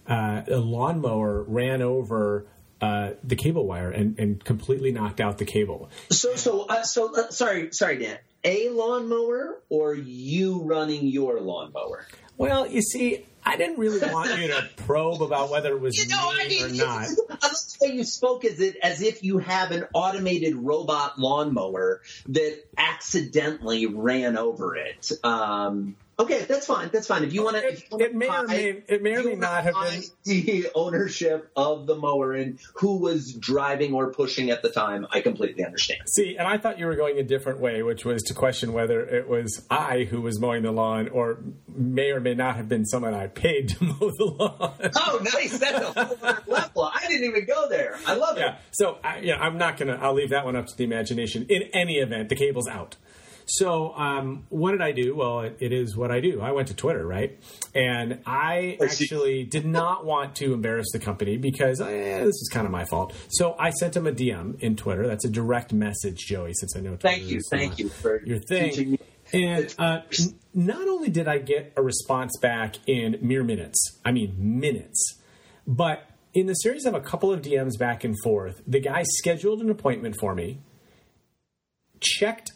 uh, 0.08 0.42
a 0.48 0.58
lawnmower 0.58 1.44
ran 1.44 1.82
over. 1.82 2.48
Uh, 2.79 3.12
the 3.24 3.36
cable 3.36 3.65
wire 3.65 3.89
and, 3.89 4.19
and 4.19 4.43
completely 4.43 4.91
knocked 4.91 5.19
out 5.19 5.39
the 5.39 5.46
cable. 5.46 5.89
So, 6.12 6.36
so, 6.36 6.67
uh, 6.67 6.84
so, 6.84 7.15
uh, 7.15 7.31
sorry, 7.31 7.74
sorry, 7.74 7.98
Dan. 7.98 8.19
A 8.43 8.69
lawnmower 8.69 9.60
or 9.69 9.96
you 9.96 10.62
running 10.62 11.07
your 11.07 11.41
lawnmower? 11.41 12.05
Well, 12.38 12.67
you 12.67 12.84
see, 12.84 13.25
I 13.43 13.55
didn't 13.55 13.79
really 13.79 14.00
want 14.12 14.38
you 14.39 14.48
to 14.50 14.69
probe 14.75 15.22
about 15.22 15.50
whether 15.50 15.74
it 15.74 15.79
was 15.79 15.98
You 15.98 16.07
know, 16.07 16.34
me 16.34 16.39
I 16.41 16.48
mean, 16.48 16.81
or 16.81 16.86
not. 16.86 17.07
I 17.07 17.07
love 17.07 17.39
the 17.39 17.77
way 17.81 17.96
you 17.96 18.03
spoke 18.03 18.46
as 18.46 18.60
it 18.60 18.75
as 18.84 19.01
if 19.01 19.24
you 19.24 19.39
have 19.39 19.72
an 19.72 19.86
automated 19.93 20.55
robot 20.55 21.17
lawnmower 21.17 22.01
that 22.27 22.60
accidentally 22.77 23.86
ran 23.86 24.38
over 24.38 24.75
it. 24.75 25.12
Um, 25.24 25.96
okay, 26.19 26.43
that's 26.43 26.65
fine. 26.65 26.89
That's 26.91 27.07
fine. 27.07 27.24
If 27.24 27.33
you 27.33 27.43
want 27.43 27.57
to, 27.57 27.67
It, 27.67 27.83
it 27.91 28.15
may 28.15 28.29
or 28.29 28.47
may 28.47 28.83
it 28.88 29.01
may 29.03 29.15
or 29.15 29.24
may 29.24 29.36
not 29.36 29.63
have 29.63 29.74
been. 29.74 30.03
the 30.24 30.67
ownership 30.75 31.51
of 31.55 31.88
the 31.88 31.95
mower 31.95 32.33
and 32.33 32.59
who 32.75 32.97
was 32.97 33.33
driving 33.33 33.93
or 33.93 34.12
pushing 34.12 34.50
at 34.50 34.62
the 34.62 34.69
time. 34.69 35.07
I 35.12 35.21
completely 35.21 35.63
understand. 35.65 36.01
See, 36.07 36.36
and 36.38 36.47
I 36.47 36.57
thought 36.57 36.79
you 36.79 36.86
were 36.86 36.95
going 36.95 37.17
a 37.17 37.24
different 37.24 37.59
way, 37.59 37.83
which 37.83 38.05
was 38.05 38.24
to 38.24 38.33
question 38.33 38.74
whether 38.74 39.01
it 39.01 39.27
was 39.27 39.65
I 39.69 40.03
who 40.03 40.21
was 40.21 40.39
mowing 40.39 40.63
the 40.63 40.71
lawn, 40.71 41.09
or 41.09 41.39
may 41.67 42.12
or 42.12 42.19
may 42.19 42.33
not 42.33 42.55
have 42.55 42.67
been 42.69 42.86
someone 42.86 43.13
I 43.13 43.27
paid 43.27 43.69
to 43.69 43.83
mow 43.86 44.12
the 44.12 44.25
lawn. 44.25 44.91
Oh, 44.95 45.21
nice. 45.33 45.57
That's 45.57 45.83
a 45.83 45.91
whole 45.91 46.17
other 46.21 46.43
level. 46.47 46.91
I 46.93 47.07
didn't 47.07 47.25
even 47.25 47.45
go 47.45 47.69
there. 47.69 47.97
I 48.05 48.15
love 48.15 48.38
it. 48.38 48.41
yeah. 48.41 48.57
So, 48.71 48.97
I, 49.03 49.19
yeah, 49.19 49.38
I'm 49.38 49.57
not 49.57 49.77
gonna. 49.77 49.97
I'll 50.01 50.13
leave 50.13 50.29
that 50.29 50.45
one 50.45 50.55
up 50.55 50.67
to 50.67 50.75
the 50.77 50.83
imagination. 50.83 51.45
In 51.50 51.63
any 51.74 51.95
event, 51.97 52.29
the 52.29 52.36
cable's 52.36 52.67
out. 52.67 52.95
So, 53.50 53.94
um, 53.94 54.46
what 54.50 54.72
did 54.72 54.82
I 54.82 54.92
do? 54.92 55.16
Well, 55.16 55.42
it, 55.42 55.58
it 55.60 55.72
is 55.72 55.96
what 55.96 56.12
I 56.12 56.20
do. 56.20 56.42
I 56.42 56.51
went 56.51 56.68
to 56.68 56.74
Twitter, 56.74 57.06
right? 57.08 57.39
And 57.74 58.20
I 58.25 58.77
actually 58.82 59.46
did 59.46 59.66
not 59.66 60.06
want 60.06 60.36
to 60.38 60.54
embarrass 60.54 60.88
the 60.92 61.00
company 61.00 61.38
because 61.38 61.80
eh, 61.80 62.20
this 62.20 62.36
is 62.36 62.50
kind 62.51 62.66
of 62.66 62.72
my 62.72 62.84
fault. 62.86 63.13
So 63.30 63.56
I 63.58 63.70
sent 63.70 63.96
him 63.96 64.06
a 64.06 64.12
DM 64.12 64.60
in 64.60 64.75
Twitter. 64.75 65.08
That's 65.08 65.24
a 65.24 65.30
direct 65.30 65.72
message, 65.72 66.25
Joey, 66.25 66.54
since 66.56 66.75
I 66.75 66.82
know 66.82 66.92
Twitter 66.92 67.08
Thank 67.08 67.30
you. 67.30 67.42
Thank 67.50 67.80
you 67.80 67.89
for 67.89 68.22
your 68.25 68.39
teaching 68.39 68.72
thing. 68.72 68.92
me. 68.92 69.00
And 69.34 69.75
uh, 69.77 70.01
n- 70.20 70.36
not 70.54 70.88
only 70.88 71.10
did 71.10 71.27
I 71.27 71.38
get 71.38 71.74
a 71.77 71.82
response 71.82 72.38
back 72.42 72.75
in 72.86 73.18
mere 73.22 73.44
minutes, 73.44 74.00
I 74.04 74.12
mean 74.12 74.36
minutes, 74.38 75.22
but 75.66 76.10
in 76.34 76.48
the 76.48 76.54
series 76.54 76.86
of 76.86 76.94
a 76.94 77.01
couple 77.01 77.32
of 77.34 77.42
DMs 77.42 77.80
back 77.80 78.04
and 78.04 78.16
forth, 78.24 78.62
the 78.68 78.80
guy 78.80 79.04
scheduled 79.04 79.62
an 79.62 79.70
appointment 79.70 80.16
for 80.20 80.36
me, 80.36 80.60
checked 82.00 82.51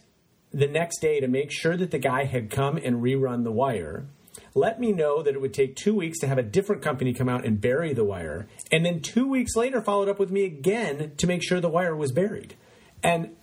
the 0.53 0.67
next 0.67 0.99
day 0.99 1.19
to 1.19 1.27
make 1.27 1.51
sure 1.51 1.77
that 1.77 1.91
the 1.91 1.99
guy 1.99 2.25
had 2.25 2.49
come 2.49 2.77
and 2.77 3.01
rerun 3.01 3.43
the 3.43 3.51
wire, 3.51 4.05
let 4.53 4.79
me 4.79 4.91
know 4.91 5.21
that 5.21 5.33
it 5.33 5.41
would 5.41 5.53
take 5.53 5.75
two 5.75 5.95
weeks 5.95 6.19
to 6.19 6.27
have 6.27 6.37
a 6.37 6.43
different 6.43 6.81
company 6.81 7.13
come 7.13 7.29
out 7.29 7.45
and 7.45 7.61
bury 7.61 7.93
the 7.93 8.03
wire, 8.03 8.47
and 8.71 8.85
then 8.85 8.99
two 8.99 9.27
weeks 9.27 9.55
later 9.55 9.81
followed 9.81 10.09
up 10.09 10.19
with 10.19 10.31
me 10.31 10.43
again 10.43 11.13
to 11.17 11.27
make 11.27 11.43
sure 11.43 11.61
the 11.61 11.69
wire 11.69 11.95
was 11.95 12.11
buried. 12.11 12.55
And 13.03 13.35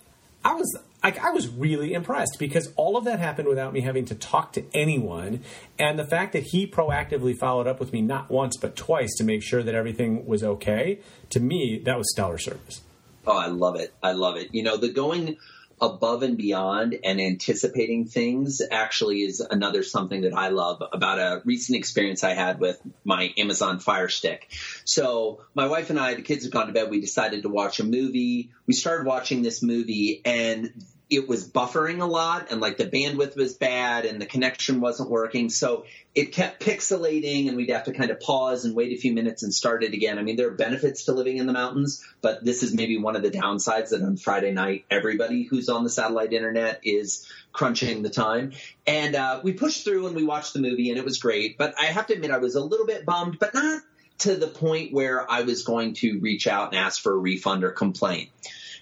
I 0.45 0.53
was 0.53 0.77
like, 1.03 1.17
I 1.23 1.31
was 1.31 1.47
really 1.47 1.93
impressed 1.93 2.37
because 2.39 2.71
all 2.75 2.95
of 2.95 3.05
that 3.05 3.19
happened 3.19 3.47
without 3.47 3.73
me 3.73 3.81
having 3.81 4.05
to 4.05 4.15
talk 4.15 4.53
to 4.53 4.63
anyone, 4.73 5.41
and 5.77 5.97
the 5.97 6.05
fact 6.05 6.33
that 6.33 6.43
he 6.51 6.67
proactively 6.67 7.35
followed 7.37 7.67
up 7.67 7.79
with 7.79 7.91
me 7.91 8.01
not 8.01 8.29
once 8.29 8.55
but 8.57 8.75
twice 8.75 9.15
to 9.17 9.23
make 9.23 9.43
sure 9.43 9.63
that 9.63 9.75
everything 9.75 10.25
was 10.25 10.43
okay. 10.43 10.99
To 11.31 11.39
me, 11.39 11.81
that 11.85 11.97
was 11.97 12.11
stellar 12.11 12.37
service. 12.37 12.81
Oh, 13.25 13.37
I 13.37 13.47
love 13.47 13.75
it. 13.75 13.93
I 14.01 14.13
love 14.13 14.37
it. 14.37 14.49
You 14.51 14.63
know, 14.63 14.77
the 14.77 14.89
going 14.89 15.37
above 15.81 16.23
and 16.23 16.37
beyond 16.37 16.97
and 17.03 17.19
anticipating 17.21 18.05
things 18.05 18.61
actually 18.69 19.21
is 19.21 19.39
another 19.39 19.83
something 19.83 20.21
that 20.21 20.33
I 20.33 20.49
love 20.49 20.83
about 20.91 21.19
a 21.19 21.41
recent 21.45 21.77
experience 21.77 22.23
I 22.23 22.33
had 22.33 22.59
with 22.59 22.79
my 23.03 23.33
Amazon 23.37 23.79
Fire 23.79 24.09
Stick. 24.09 24.51
So 24.85 25.41
my 25.53 25.67
wife 25.67 25.89
and 25.89 25.99
I, 25.99 26.15
the 26.15 26.21
kids 26.21 26.43
have 26.43 26.53
gone 26.53 26.67
to 26.67 26.73
bed. 26.73 26.89
We 26.89 27.01
decided 27.01 27.43
to 27.43 27.49
watch 27.49 27.79
a 27.79 27.83
movie. 27.83 28.51
We 28.67 28.73
started 28.73 29.05
watching 29.05 29.41
this 29.41 29.61
movie 29.61 30.21
and 30.25 30.73
it 31.09 31.27
was 31.27 31.49
buffering 31.49 32.01
a 32.01 32.05
lot 32.05 32.51
and 32.51 32.61
like 32.61 32.77
the 32.77 32.85
bandwidth 32.85 33.35
was 33.35 33.55
bad 33.55 34.05
and 34.05 34.21
the 34.21 34.27
connection 34.27 34.79
wasn't 34.79 35.09
working. 35.09 35.49
So 35.49 35.85
it 36.13 36.33
kept 36.33 36.63
pixelating 36.63 37.47
and 37.47 37.57
we'd 37.57 37.71
have 37.71 37.85
to 37.85 37.93
kind 37.93 38.11
of 38.11 38.19
pause 38.19 38.63
and 38.63 38.75
wait 38.75 38.95
a 38.95 39.01
few 39.01 39.11
minutes 39.13 39.41
and 39.41 39.51
start 39.51 39.83
it 39.83 39.93
again. 39.93 40.19
I 40.19 40.21
mean, 40.21 40.35
there 40.35 40.49
are 40.49 40.55
benefits 40.55 41.05
to 41.05 41.13
living 41.13 41.37
in 41.37 41.47
the 41.47 41.53
mountains, 41.53 42.05
but 42.21 42.45
this 42.45 42.61
is 42.61 42.75
maybe 42.75 42.99
one 42.99 43.15
of 43.15 43.23
the 43.23 43.31
downsides 43.31 43.89
that 43.89 44.03
on 44.03 44.17
Friday 44.17 44.51
night, 44.51 44.85
everybody 44.91 45.43
who's 45.43 45.67
on 45.67 45.83
the 45.83 45.89
satellite 45.89 46.31
internet 46.31 46.81
is 46.83 47.27
crunching 47.53 48.03
the 48.03 48.11
time. 48.11 48.51
And 48.85 49.15
uh, 49.15 49.41
we 49.43 49.53
pushed 49.53 49.85
through 49.85 50.05
and 50.05 50.15
we 50.15 50.23
watched 50.23 50.53
the 50.53 50.59
movie 50.59 50.91
and 50.91 50.99
it 50.99 51.05
was 51.05 51.17
great. 51.17 51.57
But 51.57 51.73
I 51.79 51.85
have 51.85 52.05
to 52.07 52.13
admit, 52.13 52.29
I 52.29 52.37
was 52.37 52.53
a 52.53 52.63
little 52.63 52.85
bit 52.85 53.03
bummed, 53.05 53.39
but 53.39 53.55
not 53.55 53.81
to 54.19 54.35
the 54.35 54.47
point 54.47 54.93
where 54.93 55.29
I 55.29 55.41
was 55.41 55.63
going 55.63 55.95
to 55.95 56.19
reach 56.19 56.45
out 56.45 56.73
and 56.73 56.77
ask 56.77 57.01
for 57.01 57.13
a 57.13 57.17
refund 57.17 57.63
or 57.63 57.71
complaint. 57.71 58.29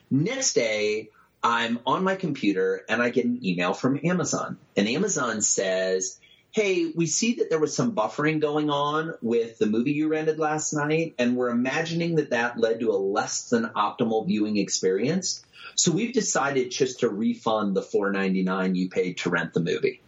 Next 0.09 0.53
day, 0.53 1.09
I'm 1.47 1.79
on 1.85 2.03
my 2.03 2.15
computer 2.15 2.83
and 2.89 3.01
I 3.01 3.09
get 3.09 3.23
an 3.23 3.39
email 3.41 3.73
from 3.73 4.01
Amazon. 4.03 4.57
And 4.75 4.85
Amazon 4.85 5.41
says, 5.41 6.19
Hey, 6.51 6.91
we 6.93 7.05
see 7.05 7.35
that 7.35 7.49
there 7.49 7.59
was 7.59 7.73
some 7.73 7.95
buffering 7.95 8.41
going 8.41 8.69
on 8.69 9.13
with 9.21 9.57
the 9.57 9.65
movie 9.65 9.93
you 9.93 10.09
rented 10.09 10.39
last 10.39 10.73
night, 10.73 11.13
and 11.17 11.37
we're 11.37 11.49
imagining 11.49 12.15
that 12.15 12.31
that 12.31 12.59
led 12.59 12.81
to 12.81 12.91
a 12.91 12.97
less 12.97 13.49
than 13.49 13.65
optimal 13.65 14.25
viewing 14.27 14.57
experience. 14.57 15.45
So 15.75 15.91
we've 15.91 16.13
decided 16.13 16.71
just 16.71 17.01
to 17.01 17.09
refund 17.09 17.75
the 17.75 17.81
$4.99 17.81 18.75
you 18.75 18.89
paid 18.89 19.17
to 19.19 19.29
rent 19.29 19.53
the 19.53 19.59
movie 19.61 20.01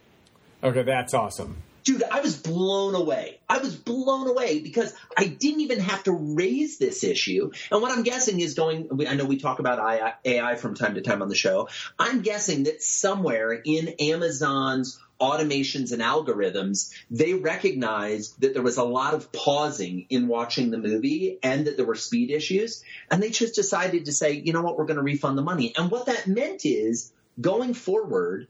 Okay, 0.62 0.82
that's 0.82 1.14
awesome. 1.14 1.56
Dude, 1.84 2.02
I 2.02 2.20
was 2.20 2.36
blown 2.36 2.94
away. 2.94 3.40
I 3.48 3.58
was 3.58 3.74
blown 3.74 4.28
away 4.28 4.60
because 4.60 4.94
I 5.16 5.26
didn't 5.26 5.60
even 5.60 5.80
have 5.80 6.04
to 6.04 6.12
raise 6.12 6.78
this 6.78 7.04
issue. 7.04 7.50
And 7.70 7.82
what 7.82 7.92
I'm 7.92 8.02
guessing 8.02 8.40
is 8.40 8.54
going, 8.54 8.88
I 9.06 9.14
know 9.14 9.24
we 9.24 9.38
talk 9.38 9.58
about 9.58 10.18
AI 10.24 10.56
from 10.56 10.74
time 10.74 10.94
to 10.94 11.00
time 11.00 11.22
on 11.22 11.28
the 11.28 11.34
show. 11.34 11.68
I'm 11.98 12.22
guessing 12.22 12.64
that 12.64 12.82
somewhere 12.82 13.52
in 13.52 13.94
Amazon's 14.00 14.98
automations 15.20 15.92
and 15.92 16.00
algorithms, 16.00 16.92
they 17.10 17.34
recognized 17.34 18.40
that 18.40 18.54
there 18.54 18.62
was 18.62 18.78
a 18.78 18.84
lot 18.84 19.12
of 19.14 19.30
pausing 19.32 20.06
in 20.08 20.28
watching 20.28 20.70
the 20.70 20.78
movie 20.78 21.38
and 21.42 21.66
that 21.66 21.76
there 21.76 21.84
were 21.84 21.94
speed 21.94 22.30
issues. 22.30 22.82
And 23.10 23.22
they 23.22 23.30
just 23.30 23.54
decided 23.54 24.06
to 24.06 24.12
say, 24.12 24.32
you 24.32 24.52
know 24.52 24.62
what, 24.62 24.78
we're 24.78 24.86
going 24.86 24.96
to 24.96 25.02
refund 25.02 25.36
the 25.36 25.42
money. 25.42 25.74
And 25.76 25.90
what 25.90 26.06
that 26.06 26.26
meant 26.26 26.64
is 26.64 27.12
going 27.38 27.74
forward, 27.74 28.48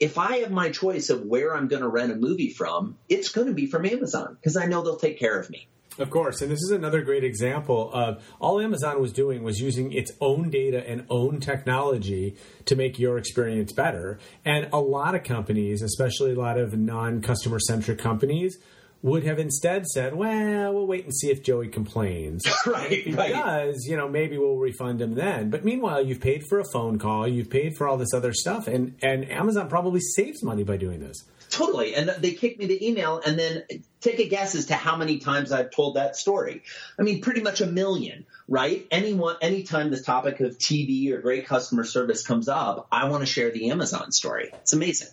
if 0.00 0.18
I 0.18 0.38
have 0.38 0.50
my 0.50 0.70
choice 0.70 1.10
of 1.10 1.22
where 1.22 1.54
I'm 1.54 1.68
going 1.68 1.82
to 1.82 1.88
rent 1.88 2.12
a 2.12 2.16
movie 2.16 2.50
from, 2.50 2.96
it's 3.08 3.30
going 3.30 3.46
to 3.46 3.54
be 3.54 3.66
from 3.66 3.86
Amazon 3.86 4.34
because 4.34 4.56
I 4.56 4.66
know 4.66 4.82
they'll 4.82 4.96
take 4.96 5.18
care 5.18 5.38
of 5.38 5.50
me. 5.50 5.68
Of 5.96 6.10
course, 6.10 6.42
and 6.42 6.50
this 6.50 6.60
is 6.60 6.72
another 6.72 7.02
great 7.02 7.22
example 7.22 7.88
of 7.92 8.20
all 8.40 8.60
Amazon 8.60 9.00
was 9.00 9.12
doing 9.12 9.44
was 9.44 9.60
using 9.60 9.92
its 9.92 10.10
own 10.20 10.50
data 10.50 10.84
and 10.88 11.06
own 11.08 11.38
technology 11.38 12.34
to 12.64 12.74
make 12.74 12.98
your 12.98 13.16
experience 13.16 13.72
better. 13.72 14.18
And 14.44 14.68
a 14.72 14.80
lot 14.80 15.14
of 15.14 15.22
companies, 15.22 15.82
especially 15.82 16.32
a 16.32 16.38
lot 16.38 16.58
of 16.58 16.76
non-customer 16.76 17.60
centric 17.60 17.98
companies, 17.98 18.58
would 19.04 19.22
have 19.22 19.38
instead 19.38 19.86
said, 19.86 20.14
"Well, 20.14 20.72
we'll 20.72 20.86
wait 20.86 21.04
and 21.04 21.14
see 21.14 21.30
if 21.30 21.42
Joey 21.42 21.68
complains." 21.68 22.42
right, 22.66 22.90
if 22.90 23.04
he 23.04 23.14
right. 23.14 23.32
does, 23.32 23.84
you 23.86 23.98
know, 23.98 24.08
maybe 24.08 24.38
we'll 24.38 24.56
refund 24.56 25.02
him 25.02 25.14
then. 25.14 25.50
But 25.50 25.62
meanwhile, 25.62 26.04
you've 26.04 26.22
paid 26.22 26.44
for 26.48 26.58
a 26.58 26.64
phone 26.72 26.98
call, 26.98 27.28
you've 27.28 27.50
paid 27.50 27.76
for 27.76 27.86
all 27.86 27.98
this 27.98 28.14
other 28.14 28.32
stuff, 28.32 28.66
and 28.66 28.96
and 29.02 29.30
Amazon 29.30 29.68
probably 29.68 30.00
saves 30.00 30.42
money 30.42 30.64
by 30.64 30.78
doing 30.78 31.00
this. 31.00 31.22
Totally. 31.50 31.94
And 31.94 32.08
they 32.08 32.32
kicked 32.32 32.58
me 32.58 32.66
the 32.66 32.84
email 32.84 33.20
and 33.24 33.38
then 33.38 33.62
take 34.00 34.18
a 34.18 34.28
guess 34.28 34.56
as 34.56 34.66
to 34.66 34.74
how 34.74 34.96
many 34.96 35.18
times 35.18 35.52
I've 35.52 35.70
told 35.70 35.94
that 35.94 36.16
story. 36.16 36.62
I 36.98 37.02
mean, 37.02 37.20
pretty 37.20 37.42
much 37.42 37.60
a 37.60 37.66
million, 37.66 38.26
right? 38.48 38.84
Anyone, 38.90 39.36
anytime 39.40 39.90
the 39.90 40.00
topic 40.00 40.40
of 40.40 40.58
TV 40.58 41.12
or 41.12 41.20
great 41.20 41.46
customer 41.46 41.84
service 41.84 42.26
comes 42.26 42.48
up, 42.48 42.88
I 42.90 43.08
want 43.08 43.20
to 43.20 43.26
share 43.26 43.52
the 43.52 43.70
Amazon 43.70 44.10
story. 44.10 44.50
It's 44.62 44.72
amazing. 44.72 45.08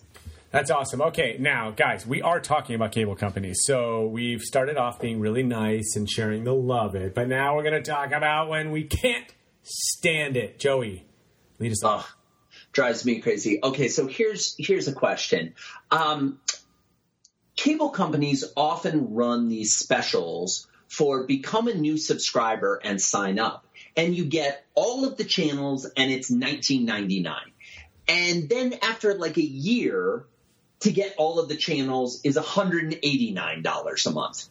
That's 0.52 0.70
awesome. 0.70 1.00
Okay, 1.00 1.36
now, 1.40 1.70
guys, 1.70 2.06
we 2.06 2.20
are 2.20 2.38
talking 2.38 2.74
about 2.74 2.92
cable 2.92 3.16
companies. 3.16 3.60
So 3.64 4.06
we've 4.06 4.42
started 4.42 4.76
off 4.76 5.00
being 5.00 5.18
really 5.18 5.42
nice 5.42 5.96
and 5.96 6.08
sharing 6.08 6.44
the 6.44 6.52
love 6.52 6.94
it, 6.94 7.14
but 7.14 7.26
now 7.26 7.56
we're 7.56 7.62
going 7.62 7.82
to 7.82 7.90
talk 7.90 8.12
about 8.12 8.50
when 8.50 8.70
we 8.70 8.84
can't 8.84 9.24
stand 9.62 10.36
it. 10.36 10.58
Joey, 10.58 11.06
lead 11.58 11.72
us 11.72 11.82
off. 11.82 12.14
Drives 12.70 13.06
me 13.06 13.20
crazy. 13.20 13.60
Okay, 13.62 13.88
so 13.88 14.06
here's 14.06 14.54
here's 14.58 14.88
a 14.88 14.92
question. 14.92 15.54
Um, 15.90 16.38
cable 17.56 17.88
companies 17.88 18.44
often 18.54 19.14
run 19.14 19.48
these 19.48 19.72
specials 19.74 20.66
for 20.86 21.26
become 21.26 21.66
a 21.66 21.74
new 21.74 21.96
subscriber 21.96 22.78
and 22.84 23.00
sign 23.00 23.38
up, 23.38 23.64
and 23.96 24.14
you 24.14 24.26
get 24.26 24.66
all 24.74 25.06
of 25.06 25.16
the 25.16 25.24
channels, 25.24 25.86
and 25.96 26.10
it's 26.10 26.30
19.99. 26.30 27.36
And 28.06 28.48
then 28.50 28.74
after 28.82 29.14
like 29.14 29.38
a 29.38 29.42
year, 29.42 30.26
to 30.82 30.92
get 30.92 31.14
all 31.16 31.38
of 31.38 31.48
the 31.48 31.56
channels 31.56 32.20
is 32.24 32.36
$189 32.36 34.06
a 34.06 34.10
month. 34.10 34.48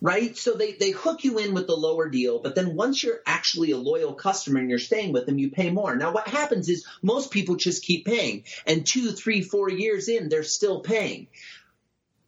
Right? 0.00 0.36
So 0.36 0.52
they, 0.52 0.72
they 0.72 0.90
hook 0.90 1.24
you 1.24 1.38
in 1.38 1.54
with 1.54 1.66
the 1.66 1.76
lower 1.76 2.10
deal, 2.10 2.38
but 2.38 2.54
then 2.54 2.74
once 2.74 3.02
you're 3.02 3.20
actually 3.26 3.70
a 3.70 3.78
loyal 3.78 4.12
customer 4.12 4.60
and 4.60 4.68
you're 4.68 4.78
staying 4.78 5.12
with 5.12 5.24
them, 5.24 5.38
you 5.38 5.50
pay 5.50 5.70
more. 5.70 5.96
Now 5.96 6.12
what 6.12 6.28
happens 6.28 6.68
is 6.68 6.86
most 7.00 7.30
people 7.30 7.56
just 7.56 7.84
keep 7.84 8.04
paying 8.04 8.44
and 8.66 8.84
two, 8.84 9.12
three, 9.12 9.40
four 9.40 9.70
years 9.70 10.08
in, 10.08 10.28
they're 10.28 10.42
still 10.42 10.80
paying. 10.80 11.28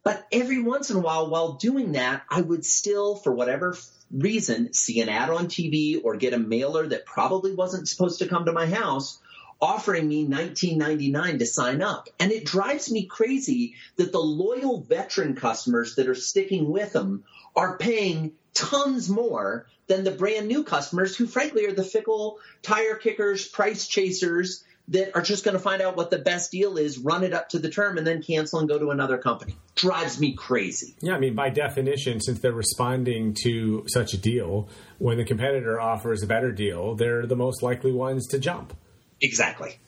But 0.03 0.25
every 0.31 0.61
once 0.61 0.89
in 0.89 0.97
a 0.97 1.01
while, 1.01 1.29
while 1.29 1.53
doing 1.53 1.91
that, 1.91 2.23
I 2.29 2.41
would 2.41 2.65
still, 2.65 3.15
for 3.15 3.33
whatever 3.33 3.77
reason, 4.09 4.73
see 4.73 5.01
an 5.01 5.09
ad 5.09 5.29
on 5.29 5.47
TV 5.47 5.99
or 6.01 6.15
get 6.15 6.33
a 6.33 6.39
mailer 6.39 6.87
that 6.87 7.05
probably 7.05 7.53
wasn't 7.53 7.89
supposed 7.89 8.19
to 8.19 8.27
come 8.27 8.45
to 8.45 8.53
my 8.53 8.65
house 8.65 9.19
offering 9.61 10.07
me 10.07 10.27
$19.99 10.27 11.39
to 11.39 11.45
sign 11.45 11.81
up. 11.81 12.09
And 12.19 12.31
it 12.31 12.45
drives 12.45 12.91
me 12.91 13.05
crazy 13.05 13.75
that 13.95 14.11
the 14.11 14.19
loyal 14.19 14.81
veteran 14.81 15.35
customers 15.35 15.95
that 15.95 16.07
are 16.07 16.15
sticking 16.15 16.69
with 16.69 16.93
them 16.93 17.23
are 17.55 17.77
paying 17.77 18.33
tons 18.53 19.09
more 19.09 19.67
than 19.87 20.03
the 20.03 20.11
brand 20.11 20.47
new 20.47 20.63
customers 20.63 21.15
who 21.15 21.27
frankly 21.27 21.65
are 21.65 21.73
the 21.73 21.83
fickle 21.83 22.39
tire 22.61 22.95
kickers, 22.95 23.47
price 23.47 23.87
chasers 23.87 24.63
that 24.89 25.15
are 25.15 25.21
just 25.21 25.43
going 25.43 25.53
to 25.53 25.59
find 25.59 25.81
out 25.81 25.97
what 25.97 26.09
the 26.09 26.17
best 26.17 26.51
deal 26.51 26.77
is, 26.77 26.97
run 26.97 27.23
it 27.23 27.33
up 27.33 27.49
to 27.49 27.59
the 27.59 27.69
term, 27.69 27.97
and 27.97 28.07
then 28.07 28.23
cancel 28.23 28.59
and 28.59 28.69
go 28.69 28.79
to 28.79 28.89
another 28.91 29.17
company. 29.17 29.55
Drives 29.75 30.19
me 30.19 30.33
crazy. 30.33 30.95
Yeah, 31.01 31.15
I 31.15 31.19
mean, 31.19 31.35
by 31.35 31.49
definition, 31.49 32.21
since 32.21 32.39
they're 32.39 32.53
responding 32.53 33.35
to 33.43 33.83
such 33.87 34.13
a 34.13 34.17
deal, 34.17 34.69
when 34.97 35.17
the 35.17 35.25
competitor 35.25 35.79
offers 35.79 36.23
a 36.23 36.27
better 36.27 36.53
deal, 36.53 36.95
they're 36.95 37.25
the 37.25 37.35
most 37.35 37.61
likely 37.61 37.91
ones 37.91 38.27
to 38.27 38.39
jump. 38.39 38.77
Exactly. 39.21 39.79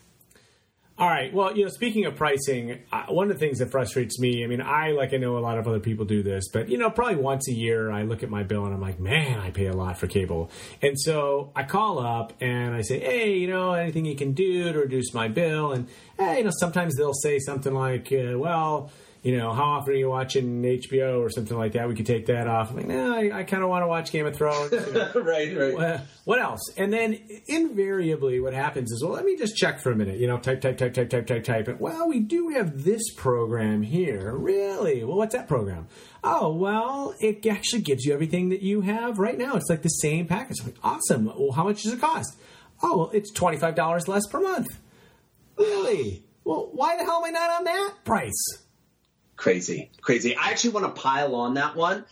All 1.00 1.08
right. 1.08 1.34
Well, 1.34 1.56
you 1.56 1.64
know, 1.64 1.70
speaking 1.70 2.04
of 2.06 2.18
pricing, 2.18 2.80
uh, 2.92 3.06
one 3.08 3.32
of 3.32 3.40
the 3.40 3.40
things 3.40 3.60
that 3.60 3.72
frustrates 3.72 4.20
me, 4.20 4.44
I 4.44 4.48
mean, 4.48 4.60
I, 4.60 4.92
like 4.92 5.14
I 5.14 5.18
know 5.18 5.38
a 5.38 5.40
lot 5.40 5.58
of 5.58 5.66
other 5.66 5.80
people 5.80 6.04
do 6.04 6.22
this, 6.22 6.50
but, 6.52 6.68
you 6.68 6.78
know, 6.78 6.90
probably 6.90 7.16
once 7.16 7.48
a 7.48 7.54
year 7.54 7.90
I 7.90 8.04
look 8.04 8.22
at 8.22 8.30
my 8.30 8.44
bill 8.44 8.66
and 8.66 8.74
I'm 8.74 8.82
like, 8.82 9.00
man, 9.00 9.40
I 9.40 9.52
pay 9.52 9.68
a 9.68 9.74
lot 9.74 9.98
for 9.98 10.08
cable. 10.08 10.52
And 10.82 11.00
so 11.00 11.54
I 11.56 11.64
call 11.64 12.00
up 12.00 12.34
and 12.42 12.76
I 12.76 12.82
say, 12.82 13.00
hey, 13.00 13.38
you 13.38 13.48
know, 13.48 13.72
anything 13.72 14.04
you 14.04 14.18
can 14.18 14.34
do 14.34 14.74
to 14.74 14.78
reduce 14.78 15.14
my 15.14 15.30
bill? 15.30 15.72
And, 15.72 15.88
hey, 16.18 16.40
you 16.40 16.44
know, 16.44 16.52
sometimes 16.60 16.98
they'll 16.98 17.14
say 17.14 17.40
something 17.40 17.74
like, 17.74 18.12
uh, 18.12 18.38
well, 18.38 18.92
you 19.22 19.38
know, 19.38 19.52
how 19.54 19.64
often 19.64 19.94
are 19.94 19.98
you 19.98 20.10
watching 20.10 20.62
HBO 20.62 21.20
or 21.20 21.30
something 21.30 21.58
like 21.58 21.74
that? 21.74 21.88
We 21.90 21.96
could 21.96 22.06
take 22.06 22.28
that 22.28 22.48
off. 22.48 22.70
I'm 22.70 22.78
like, 22.78 22.88
no, 22.88 23.14
I, 23.14 23.40
I 23.40 23.44
kind 23.44 23.62
of 23.64 23.70
want 23.70 23.84
to 23.84 23.88
watch 23.88 24.12
Game 24.12 24.26
of 24.26 24.36
Thrones. 24.36 24.72
You 24.90 24.94
know. 24.94 25.12
right, 25.16 25.56
right. 25.58 26.02
What 26.24 26.40
else? 26.40 26.62
And 26.78 26.94
then 26.94 27.20
invariably, 27.48 28.40
what 28.40 28.54
happens 28.54 28.92
is, 28.92 29.04
well, 29.04 29.14
let 29.14 29.26
me 29.26 29.36
just 29.36 29.58
check 29.58 29.82
for 29.82 29.92
a 29.92 29.96
minute. 29.96 30.20
You 30.20 30.28
know, 30.28 30.38
type, 30.38 30.62
type, 30.62 30.78
type, 30.78 30.94
type, 30.94 31.10
type, 31.10 31.28
type, 31.28 31.44
type. 31.44 31.68
And, 31.68 31.80
well, 31.80 32.08
we 32.08 32.20
do 32.22 32.50
have 32.50 32.84
this 32.84 33.14
program 33.16 33.82
here. 33.82 34.36
Really? 34.36 35.04
Well, 35.04 35.18
what's 35.18 35.36
that 35.36 35.48
program? 35.48 35.88
Oh, 36.24 36.54
well, 36.54 37.14
it 37.20 37.46
actually 37.46 37.82
gives 37.82 38.06
you 38.06 38.14
everything 38.14 38.50
that 38.50 38.62
you 38.62 38.82
have 38.82 39.20
right 39.20 39.38
now. 39.38 39.56
It's 39.56 39.70
like 39.70 39.82
the 39.82 39.90
same 39.90 40.28
package. 40.28 40.60
I'm 40.62 40.68
like, 40.68 40.76
awesome. 40.84 41.26
Well, 41.26 41.52
how 41.52 41.66
much 41.66 41.84
does 41.84 41.94
it 41.94 42.00
cost? 42.00 42.38
Oh, 42.82 42.98
well, 42.98 43.10
it's 43.14 43.32
twenty 43.32 43.58
five 43.58 43.76
dollars 43.76 44.08
less 44.08 44.26
per 44.28 44.40
month. 44.40 44.80
Really? 45.58 46.24
Well, 46.46 46.70
why 46.72 46.96
the 46.98 47.04
hell 47.04 47.18
am 47.18 47.26
I 47.26 47.30
not 47.32 47.50
on 47.52 47.64
that 47.66 47.94
price? 48.06 48.64
Crazy, 49.40 49.90
crazy. 50.02 50.36
I 50.36 50.50
actually 50.50 50.72
want 50.72 50.94
to 50.94 51.02
pile 51.02 51.34
on 51.34 51.54
that 51.54 51.74
one. 51.74 52.04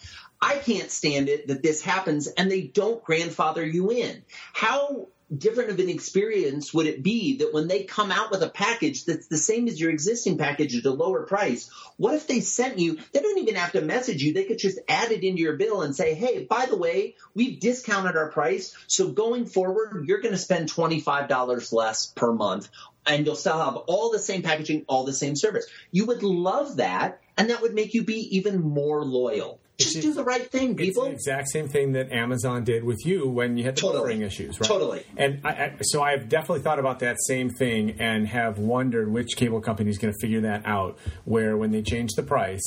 I 0.42 0.56
can't 0.60 0.90
stand 0.90 1.28
it 1.28 1.48
that 1.48 1.62
this 1.62 1.82
happens 1.82 2.28
and 2.28 2.50
they 2.50 2.62
don't 2.62 3.04
grandfather 3.04 3.66
you 3.66 3.92
in. 3.92 4.24
How 4.54 5.10
different 5.36 5.72
of 5.72 5.80
an 5.80 5.90
experience 5.90 6.74
would 6.74 6.86
it 6.86 7.04
be 7.04 7.38
that 7.38 7.54
when 7.54 7.68
they 7.68 7.84
come 7.84 8.12
out 8.12 8.32
with 8.32 8.42
a 8.42 8.50
package 8.50 9.06
that's 9.06 9.28
the 9.28 9.38
same 9.38 9.68
as 9.68 9.80
your 9.80 9.90
existing 9.90 10.38
package 10.38 10.76
at 10.78 10.86
a 10.86 10.92
lower 10.92 11.24
price, 11.24 11.70
what 11.98 12.14
if 12.14 12.28
they 12.28 12.40
sent 12.40 12.80
you, 12.80 12.98
they 13.14 13.20
don't 13.20 13.40
even 13.40 13.56
have 13.56 13.74
to 13.74 13.82
message 13.82 14.24
you, 14.24 14.34
they 14.34 14.46
could 14.46 14.58
just 14.58 14.80
add 14.88 15.12
it 15.12 15.24
into 15.24 15.42
your 15.42 15.58
bill 15.58 15.82
and 15.82 15.96
say, 15.96 16.14
hey, 16.14 16.46
by 16.46 16.66
the 16.66 16.78
way, 16.78 17.16
we've 17.36 17.60
discounted 17.60 18.16
our 18.16 18.32
price, 18.32 18.76
so 18.88 19.10
going 19.10 19.46
forward, 19.46 20.06
you're 20.08 20.22
going 20.22 20.34
to 20.34 20.40
spend 20.40 20.72
$25 20.72 21.74
less 21.74 22.06
per 22.06 22.32
month 22.32 22.70
and 23.06 23.26
you'll 23.26 23.36
still 23.36 23.58
have 23.58 23.76
all 23.76 24.12
the 24.12 24.20
same 24.20 24.44
packaging, 24.44 24.86
all 24.88 25.06
the 25.06 25.14
same 25.14 25.36
service. 25.36 25.66
You 25.92 26.06
would 26.08 26.24
love 26.24 26.78
that, 26.78 27.22
and 27.38 27.50
that 27.50 27.62
would 27.62 27.74
make 27.74 27.94
you 27.94 28.04
be 28.04 28.38
even 28.38 28.60
more 28.62 29.04
loyal. 29.04 29.60
Just 29.78 30.02
do 30.02 30.14
the 30.14 30.24
right 30.24 30.50
thing, 30.50 30.76
people. 30.76 31.04
It's 31.04 31.26
the 31.26 31.32
exact 31.32 31.50
same 31.50 31.68
thing 31.68 31.92
that 31.92 32.12
Amazon 32.12 32.64
did 32.64 32.84
with 32.84 33.06
you 33.06 33.28
when 33.30 33.58
you 33.58 33.64
had 33.64 33.76
the 33.76 33.82
Totally. 33.82 34.16
buffering 34.16 34.26
issues, 34.26 34.60
right? 34.60 34.68
Totally. 34.68 35.04
And 35.16 35.42
I, 35.46 35.50
I, 35.50 35.76
so 35.82 36.02
I've 36.02 36.28
definitely 36.30 36.64
thought 36.64 36.80
about 36.80 37.00
that 37.00 37.18
same 37.28 37.52
thing 37.52 37.98
and 38.00 38.28
have 38.28 38.58
wondered 38.58 39.12
which 39.12 39.36
cable 39.36 39.62
company 39.62 39.92
is 39.92 40.00
going 40.00 40.12
to 40.14 40.20
figure 40.20 40.42
that 40.42 40.66
out. 40.66 40.98
Where 41.26 41.56
when 41.58 41.72
they 41.72 41.84
change 41.84 42.14
the 42.16 42.24
price 42.24 42.64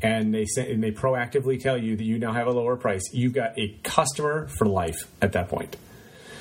and 0.00 0.34
they 0.34 0.46
say 0.46 0.72
and 0.72 0.82
they 0.82 0.90
proactively 0.90 1.60
tell 1.60 1.76
you 1.76 1.96
that 1.96 2.04
you 2.04 2.18
now 2.18 2.32
have 2.32 2.46
a 2.46 2.52
lower 2.52 2.76
price, 2.76 3.02
you've 3.12 3.34
got 3.34 3.58
a 3.58 3.76
customer 3.82 4.46
for 4.46 4.64
life 4.66 5.10
at 5.20 5.32
that 5.32 5.48
point. 5.50 5.76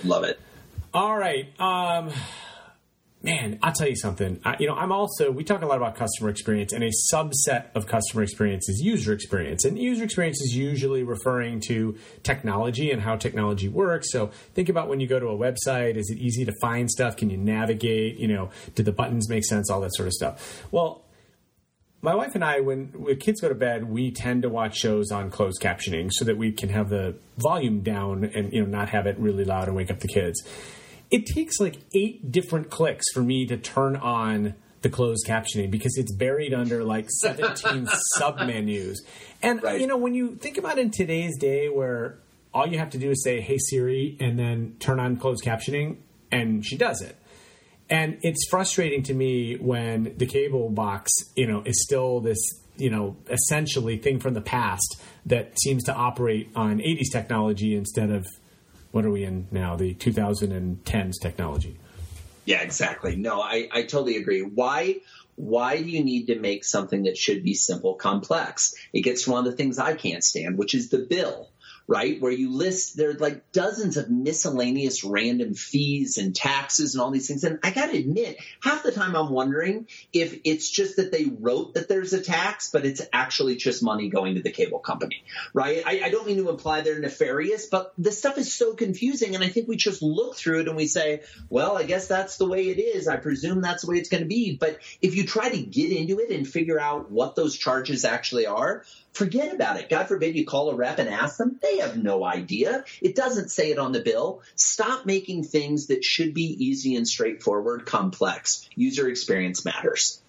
Love 0.05 0.23
it. 0.23 0.39
All 0.93 1.17
right. 1.17 1.47
Um, 1.59 2.11
man, 3.23 3.57
I'll 3.63 3.71
tell 3.71 3.87
you 3.87 3.95
something. 3.95 4.39
I, 4.43 4.57
you 4.59 4.67
know, 4.67 4.75
I'm 4.75 4.91
also, 4.91 5.31
we 5.31 5.45
talk 5.45 5.61
a 5.61 5.65
lot 5.65 5.77
about 5.77 5.95
customer 5.95 6.29
experience, 6.29 6.73
and 6.73 6.83
a 6.83 6.91
subset 7.11 7.67
of 7.73 7.87
customer 7.87 8.21
experience 8.21 8.67
is 8.67 8.81
user 8.81 9.13
experience. 9.13 9.63
And 9.63 9.79
user 9.79 10.03
experience 10.03 10.41
is 10.41 10.55
usually 10.55 11.03
referring 11.03 11.61
to 11.67 11.97
technology 12.21 12.91
and 12.91 13.01
how 13.01 13.15
technology 13.15 13.69
works. 13.69 14.11
So 14.11 14.27
think 14.53 14.67
about 14.67 14.89
when 14.89 14.99
you 14.99 15.07
go 15.07 15.19
to 15.19 15.27
a 15.27 15.37
website, 15.37 15.95
is 15.95 16.09
it 16.09 16.17
easy 16.17 16.43
to 16.43 16.53
find 16.61 16.91
stuff? 16.91 17.15
Can 17.15 17.29
you 17.29 17.37
navigate? 17.37 18.19
You 18.19 18.27
know, 18.27 18.49
do 18.75 18.83
the 18.83 18.91
buttons 18.91 19.29
make 19.29 19.45
sense? 19.45 19.69
All 19.69 19.79
that 19.81 19.95
sort 19.95 20.07
of 20.07 20.13
stuff. 20.13 20.67
Well, 20.71 21.01
my 22.01 22.15
wife 22.15 22.35
and 22.35 22.43
I, 22.43 22.59
when, 22.59 22.87
when 22.87 23.15
kids 23.15 23.39
go 23.39 23.47
to 23.47 23.55
bed, 23.55 23.85
we 23.85 24.11
tend 24.11 24.41
to 24.41 24.49
watch 24.49 24.75
shows 24.75 25.09
on 25.09 25.29
closed 25.29 25.61
captioning 25.61 26.09
so 26.11 26.25
that 26.25 26.35
we 26.37 26.51
can 26.51 26.67
have 26.67 26.89
the 26.89 27.15
volume 27.37 27.79
down 27.79 28.25
and 28.25 28.51
you 28.51 28.61
know 28.61 28.67
not 28.67 28.89
have 28.89 29.07
it 29.07 29.17
really 29.17 29.45
loud 29.45 29.69
and 29.69 29.77
wake 29.77 29.89
up 29.89 30.01
the 30.01 30.09
kids. 30.09 30.43
It 31.13 31.27
takes 31.27 31.59
like 31.59 31.77
eight 31.95 32.31
different 32.31 32.69
clicks 32.69 33.05
for 33.13 33.21
me 33.21 33.45
to 33.45 33.55
turn 33.55 33.95
on 33.95 34.55
the 34.81 34.89
closed 34.89 35.25
captioning 35.27 35.71
because 35.71 35.95
it's 35.97 36.11
buried 36.13 36.53
under 36.53 36.83
like 36.83 37.09
17 37.09 37.87
submenus. 38.19 38.97
And 39.41 39.61
Right. 39.63 39.79
you 39.79 39.87
know, 39.87 39.95
when 39.95 40.13
you 40.13 40.35
think 40.35 40.57
about 40.57 40.77
in 40.79 40.91
today's 40.91 41.37
day 41.37 41.69
where 41.69 42.17
all 42.53 42.67
you 42.67 42.77
have 42.79 42.89
to 42.91 42.97
do 42.97 43.09
is 43.11 43.23
say, 43.23 43.41
"Hey 43.41 43.57
Siri," 43.59 44.17
and 44.19 44.37
then 44.37 44.75
turn 44.79 44.99
on 44.99 45.17
closed 45.17 45.43
captioning, 45.43 45.97
and 46.31 46.65
she 46.65 46.77
does 46.77 47.01
it. 47.01 47.15
And 47.89 48.17
it's 48.21 48.47
frustrating 48.49 49.03
to 49.03 49.13
me 49.13 49.55
when 49.55 50.15
the 50.17 50.25
cable 50.25 50.69
box, 50.69 51.11
you 51.35 51.45
know, 51.47 51.61
is 51.65 51.83
still 51.83 52.19
this, 52.21 52.39
you 52.77 52.89
know, 52.89 53.15
essentially 53.29 53.97
thing 53.97 54.19
from 54.19 54.33
the 54.33 54.41
past 54.41 54.99
that 55.27 55.59
seems 55.59 55.83
to 55.83 55.93
operate 55.93 56.49
on 56.55 56.79
80s 56.79 57.11
technology 57.11 57.75
instead 57.75 58.09
of 58.09 58.25
what 58.93 59.05
are 59.05 59.09
we 59.09 59.23
in 59.23 59.47
now, 59.49 59.75
the 59.75 59.95
2010s 59.95 61.19
technology. 61.19 61.79
Yeah, 62.45 62.61
exactly. 62.61 63.15
No, 63.15 63.41
I, 63.41 63.67
I 63.71 63.81
totally 63.83 64.17
agree. 64.17 64.43
Why 64.43 64.97
why 65.35 65.81
do 65.81 65.89
you 65.89 66.03
need 66.03 66.27
to 66.27 66.37
make 66.37 66.63
something 66.63 67.03
that 67.03 67.17
should 67.17 67.43
be 67.43 67.55
simple 67.55 67.95
complex? 67.95 68.75
It 68.93 69.01
gets 69.01 69.23
to 69.23 69.31
one 69.31 69.47
of 69.47 69.51
the 69.51 69.57
things 69.57 69.79
I 69.79 69.95
can't 69.95 70.23
stand, 70.23 70.59
which 70.59 70.75
is 70.75 70.89
the 70.89 70.99
bill. 70.99 71.49
Right? 71.87 72.21
Where 72.21 72.31
you 72.31 72.51
list 72.51 72.95
there 72.95 73.11
are 73.11 73.13
like 73.13 73.51
dozens 73.51 73.97
of 73.97 74.09
miscellaneous 74.09 75.03
random 75.03 75.53
fees 75.53 76.17
and 76.17 76.35
taxes 76.35 76.95
and 76.95 77.01
all 77.01 77.11
these 77.11 77.27
things. 77.27 77.43
And 77.43 77.59
I 77.63 77.71
got 77.71 77.87
to 77.87 77.97
admit, 77.97 78.37
half 78.61 78.83
the 78.83 78.91
time 78.91 79.15
I'm 79.15 79.31
wondering 79.31 79.87
if 80.13 80.39
it's 80.45 80.69
just 80.69 80.95
that 80.95 81.11
they 81.11 81.25
wrote 81.25 81.73
that 81.73 81.89
there's 81.89 82.13
a 82.13 82.21
tax, 82.21 82.69
but 82.71 82.85
it's 82.85 83.01
actually 83.11 83.57
just 83.57 83.83
money 83.83 84.09
going 84.09 84.35
to 84.35 84.41
the 84.41 84.51
cable 84.51 84.79
company, 84.79 85.23
right? 85.53 85.83
I, 85.85 86.03
I 86.05 86.09
don't 86.09 86.25
mean 86.25 86.37
to 86.37 86.49
imply 86.49 86.81
they're 86.81 86.99
nefarious, 86.99 87.67
but 87.67 87.93
the 87.97 88.11
stuff 88.11 88.37
is 88.37 88.53
so 88.53 88.73
confusing. 88.73 89.35
And 89.35 89.43
I 89.43 89.49
think 89.49 89.67
we 89.67 89.75
just 89.75 90.01
look 90.01 90.35
through 90.35 90.61
it 90.61 90.67
and 90.67 90.77
we 90.77 90.87
say, 90.87 91.21
well, 91.49 91.77
I 91.77 91.83
guess 91.83 92.07
that's 92.07 92.37
the 92.37 92.47
way 92.47 92.69
it 92.69 92.79
is. 92.79 93.07
I 93.07 93.17
presume 93.17 93.61
that's 93.61 93.83
the 93.83 93.91
way 93.91 93.97
it's 93.97 94.09
going 94.09 94.23
to 94.23 94.29
be. 94.29 94.55
But 94.55 94.79
if 95.01 95.15
you 95.15 95.25
try 95.25 95.49
to 95.49 95.61
get 95.61 95.91
into 95.91 96.19
it 96.19 96.31
and 96.31 96.47
figure 96.47 96.79
out 96.79 97.11
what 97.11 97.35
those 97.35 97.57
charges 97.57 98.05
actually 98.05 98.45
are, 98.45 98.85
forget 99.13 99.53
about 99.53 99.79
it. 99.79 99.89
God 99.89 100.07
forbid 100.07 100.35
you 100.35 100.45
call 100.45 100.69
a 100.69 100.75
rep 100.75 100.99
and 100.99 101.09
ask 101.09 101.37
them. 101.37 101.59
They 101.61 101.72
have 101.77 102.01
no 102.01 102.23
idea. 102.23 102.83
It 103.01 103.15
doesn't 103.15 103.49
say 103.49 103.71
it 103.71 103.79
on 103.79 103.91
the 103.91 104.01
bill. 104.01 104.41
Stop 104.55 105.05
making 105.05 105.43
things 105.43 105.87
that 105.87 106.03
should 106.03 106.33
be 106.33 106.55
easy 106.65 106.95
and 106.95 107.07
straightforward 107.07 107.85
complex. 107.85 108.67
User 108.75 109.07
experience 109.07 109.65
matters. 109.65 110.21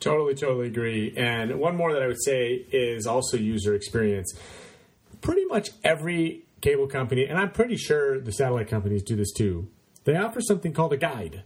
Totally, 0.00 0.34
totally 0.34 0.66
agree. 0.66 1.14
And 1.16 1.58
one 1.58 1.76
more 1.76 1.92
that 1.92 2.02
I 2.02 2.06
would 2.06 2.22
say 2.22 2.66
is 2.70 3.06
also 3.06 3.36
user 3.36 3.74
experience. 3.74 4.34
Pretty 5.22 5.44
much 5.46 5.70
every 5.82 6.42
cable 6.60 6.86
company, 6.86 7.26
and 7.26 7.38
I'm 7.38 7.50
pretty 7.50 7.76
sure 7.76 8.20
the 8.20 8.32
satellite 8.32 8.68
companies 8.68 9.02
do 9.02 9.16
this 9.16 9.32
too, 9.32 9.68
they 10.04 10.16
offer 10.16 10.40
something 10.40 10.72
called 10.72 10.92
a 10.92 10.96
guide. 10.96 11.44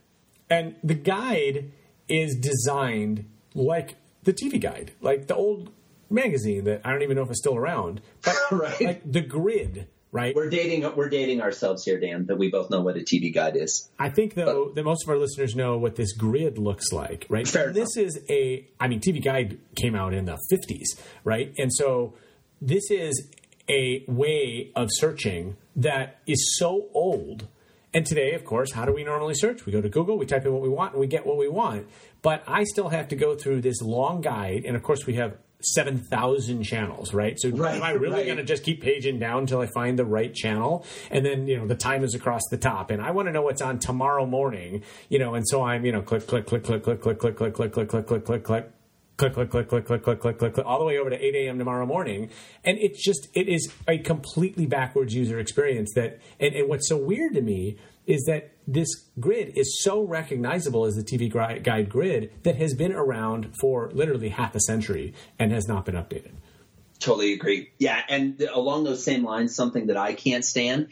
And 0.51 0.77
the 0.83 0.95
guide 0.95 1.73
is 2.09 2.37
designed 2.37 3.29
like 3.55 3.97
the 4.23 4.33
TV 4.33 4.61
guide, 4.61 4.93
like 5.01 5.27
the 5.27 5.35
old 5.35 5.71
magazine 6.11 6.65
that 6.65 6.83
I 6.85 6.93
don't 6.93 7.03
even 7.03 7.17
know 7.17 7.23
if 7.23 7.31
it's 7.31 7.41
still 7.41 7.57
around. 7.57 8.01
But 8.25 8.37
right. 8.51 8.81
like 8.81 9.13
the 9.13 9.21
grid, 9.21 9.87
right? 10.13 10.35
We're 10.35 10.51
dating 10.51 10.95
we're 10.97 11.09
dating 11.09 11.41
ourselves 11.41 11.85
here, 11.85 11.99
Dan, 12.01 12.27
that 12.27 12.37
we 12.37 12.51
both 12.51 12.71
know 12.71 12.81
what 12.81 12.97
a 12.97 13.01
TV 13.01 13.33
guide 13.33 13.57
is. 13.57 13.89
I 13.99 14.11
think 14.11 14.35
though 14.35 14.67
but, 14.67 14.75
that 14.77 14.85
most 14.85 15.05
of 15.05 15.11
our 15.11 15.19
listeners 15.19 15.55
know 15.55 15.79
what 15.79 15.97
this 15.97 16.13
grid 16.13 16.59
looks 16.59 16.93
like, 16.93 17.27
right? 17.29 17.47
Fair 17.47 17.73
this 17.73 17.97
enough. 17.97 18.09
is 18.09 18.21
a 18.29 18.67
I 18.81 18.89
mean 18.89 19.01
TV 19.01 19.23
guide 19.23 19.59
came 19.77 19.95
out 19.95 20.15
in 20.15 20.25
the 20.25 20.39
50s, 20.53 21.01
right? 21.25 21.53
And 21.59 21.73
so 21.73 22.15
this 22.61 22.91
is 22.91 23.29
a 23.69 24.05
way 24.09 24.71
of 24.75 24.89
searching 24.91 25.57
that 25.77 26.19
is 26.27 26.57
so 26.59 26.89
old. 26.95 27.47
And 27.95 28.05
today, 28.05 28.35
of 28.35 28.45
course, 28.45 28.73
how 28.73 28.85
do 28.85 28.93
we 28.93 29.03
normally 29.03 29.35
search? 29.35 29.65
We 29.65 29.73
go 29.73 29.81
to 29.81 29.89
Google, 29.89 30.19
we 30.19 30.27
type 30.27 30.45
in 30.45 30.53
what 30.53 30.63
we 30.63 30.69
want, 30.69 30.93
and 30.93 31.01
we 31.01 31.07
get 31.07 31.27
what 31.27 31.39
we 31.39 31.49
want. 31.49 31.87
But 32.21 32.43
I 32.47 32.65
still 32.65 32.91
have 32.91 33.09
to 33.09 33.17
go 33.17 33.35
through 33.35 33.63
this 33.63 33.81
long 33.81 34.21
guide, 34.21 34.65
and 34.67 34.77
of 34.77 34.83
course, 34.83 35.07
we 35.07 35.15
have 35.15 35.39
7,000 35.61 36.63
channels, 36.63 37.13
right? 37.13 37.39
So 37.39 37.51
right, 37.51 37.77
am 37.77 37.83
I 37.83 37.91
really 37.91 38.15
right. 38.15 38.27
going 38.27 38.39
to 38.39 38.45
just 38.45 38.63
keep 38.63 38.81
paging 38.81 39.19
down 39.19 39.41
until 39.41 39.61
I 39.61 39.67
find 39.67 39.99
the 39.99 40.05
right 40.05 40.33
channel? 40.33 40.87
And 41.11 41.27
then, 41.27 41.49
you 41.49 41.57
know, 41.57 41.67
the 41.67 41.75
time 41.75 42.05
is 42.05 42.15
across 42.15 42.43
the 42.51 42.57
top 42.57 42.91
and 42.91 43.03
I 43.03 43.11
want 43.11 43.27
to 43.27 43.33
know 43.33 43.43
what's 43.43 43.63
on 43.63 43.79
tomorrow 43.79 44.25
morning, 44.25 44.83
you 45.09 45.19
know, 45.19 45.35
and 45.35 45.47
so 45.49 45.63
I'm, 45.63 45.85
you 45.85 45.93
know, 45.93 46.03
click, 46.03 46.27
click, 46.27 46.47
click, 46.47 46.63
click, 46.63 46.83
click, 46.83 47.01
click, 47.01 47.19
click, 47.19 47.37
click, 47.37 47.55
click, 47.55 47.73
click, 47.73 47.89
click, 47.89 48.07
click, 48.07 48.25
click, 48.25 48.45
click. 48.45 48.73
Click, 49.17 49.33
click, 49.33 49.51
click, 49.51 49.69
click, 49.69 49.85
click, 49.85 50.03
click, 50.05 50.21
click, 50.21 50.39
click, 50.39 50.55
click, 50.55 50.65
all 50.65 50.79
the 50.79 50.85
way 50.85 50.97
over 50.97 51.11
to 51.11 51.21
8 51.21 51.35
a.m. 51.35 51.59
tomorrow 51.59 51.85
morning. 51.85 52.31
And 52.63 52.79
it's 52.79 53.05
just, 53.05 53.27
it 53.35 53.49
is 53.49 53.69
a 53.89 53.99
completely 53.99 54.65
backwards 54.65 55.13
user 55.13 55.41
experience 55.41 55.91
that, 55.97 56.21
and, 56.39 56.55
and 56.55 56.69
what's 56.69 56.89
so 56.89 56.97
weird 56.97 57.35
to 57.35 57.43
me 57.43 57.79
is 58.07 58.23
that 58.29 58.53
this 58.69 59.07
grid 59.19 59.57
is 59.57 59.83
so 59.83 60.03
recognizable 60.03 60.85
as 60.85 60.95
the 60.95 61.03
TV 61.03 61.33
guide 61.63 61.89
grid 61.89 62.31
that 62.43 62.57
has 62.57 62.75
been 62.75 62.93
around 62.93 63.55
for 63.59 63.91
literally 63.95 64.29
half 64.29 64.55
a 64.55 64.61
century 64.61 65.15
and 65.39 65.51
has 65.53 65.67
not 65.67 65.87
been 65.87 65.95
updated. 65.95 66.33
Totally 67.01 67.33
agree. 67.33 67.71
Yeah, 67.79 68.01
and 68.09 68.41
along 68.43 68.85
those 68.85 69.03
same 69.03 69.25
lines, 69.25 69.57
something 69.57 69.87
that 69.87 69.97
I 69.97 70.13
can't 70.13 70.45
stand. 70.45 70.89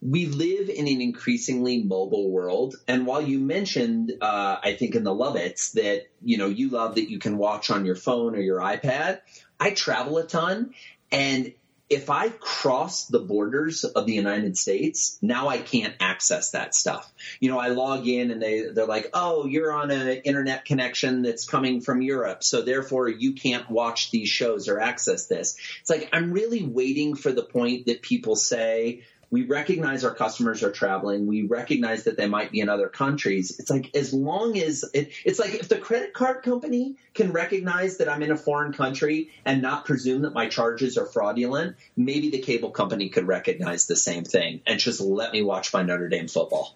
We 0.00 0.26
live 0.26 0.70
in 0.70 0.88
an 0.88 1.02
increasingly 1.02 1.82
mobile 1.82 2.30
world, 2.30 2.76
and 2.88 3.06
while 3.06 3.20
you 3.20 3.38
mentioned, 3.38 4.14
uh, 4.22 4.56
I 4.62 4.74
think 4.74 4.94
in 4.94 5.04
the 5.04 5.12
Love 5.12 5.36
Its 5.36 5.72
that 5.72 6.06
you 6.22 6.38
know 6.38 6.46
you 6.46 6.70
love 6.70 6.94
that 6.94 7.10
you 7.10 7.18
can 7.18 7.36
watch 7.36 7.70
on 7.70 7.84
your 7.84 7.96
phone 7.96 8.34
or 8.34 8.40
your 8.40 8.60
iPad, 8.60 9.20
I 9.58 9.72
travel 9.72 10.16
a 10.16 10.26
ton, 10.26 10.72
and 11.12 11.52
if 11.90 12.08
I 12.08 12.28
cross 12.28 13.06
the 13.06 13.18
borders 13.18 13.82
of 13.82 14.06
the 14.06 14.12
United 14.12 14.56
States, 14.56 15.18
now 15.20 15.48
I 15.48 15.58
can't 15.58 15.94
access 15.98 16.52
that 16.52 16.72
stuff. 16.72 17.12
You 17.40 17.50
know, 17.50 17.58
I 17.58 17.68
log 17.68 18.06
in 18.06 18.30
and 18.30 18.40
they, 18.40 18.68
they're 18.68 18.86
like, 18.86 19.10
oh, 19.12 19.46
you're 19.46 19.72
on 19.72 19.90
an 19.90 20.08
internet 20.24 20.64
connection 20.64 21.22
that's 21.22 21.48
coming 21.48 21.80
from 21.80 22.00
Europe. 22.00 22.44
So 22.44 22.62
therefore 22.62 23.08
you 23.08 23.32
can't 23.32 23.68
watch 23.68 24.12
these 24.12 24.28
shows 24.28 24.68
or 24.68 24.78
access 24.78 25.26
this. 25.26 25.58
It's 25.80 25.90
like, 25.90 26.08
I'm 26.12 26.32
really 26.32 26.62
waiting 26.64 27.16
for 27.16 27.32
the 27.32 27.42
point 27.42 27.86
that 27.86 28.02
people 28.02 28.36
say, 28.36 29.02
we 29.30 29.44
recognize 29.44 30.04
our 30.04 30.14
customers 30.14 30.62
are 30.62 30.72
traveling. 30.72 31.26
We 31.26 31.46
recognize 31.46 32.04
that 32.04 32.16
they 32.16 32.26
might 32.26 32.50
be 32.50 32.60
in 32.60 32.68
other 32.68 32.88
countries. 32.88 33.58
It's 33.60 33.70
like 33.70 33.94
as 33.94 34.12
long 34.12 34.58
as 34.58 34.84
it, 34.92 35.12
it's 35.24 35.38
like 35.38 35.54
if 35.54 35.68
the 35.68 35.78
credit 35.78 36.12
card 36.12 36.42
company 36.42 36.96
can 37.14 37.30
recognize 37.32 37.98
that 37.98 38.08
I'm 38.08 38.22
in 38.22 38.32
a 38.32 38.36
foreign 38.36 38.72
country 38.72 39.30
and 39.44 39.62
not 39.62 39.84
presume 39.84 40.22
that 40.22 40.32
my 40.32 40.48
charges 40.48 40.98
are 40.98 41.06
fraudulent, 41.06 41.76
maybe 41.96 42.30
the 42.30 42.40
cable 42.40 42.70
company 42.70 43.08
could 43.08 43.26
recognize 43.26 43.86
the 43.86 43.96
same 43.96 44.24
thing 44.24 44.62
and 44.66 44.80
just 44.80 45.00
let 45.00 45.32
me 45.32 45.42
watch 45.42 45.72
my 45.72 45.82
Notre 45.82 46.08
Dame 46.08 46.28
football. 46.28 46.74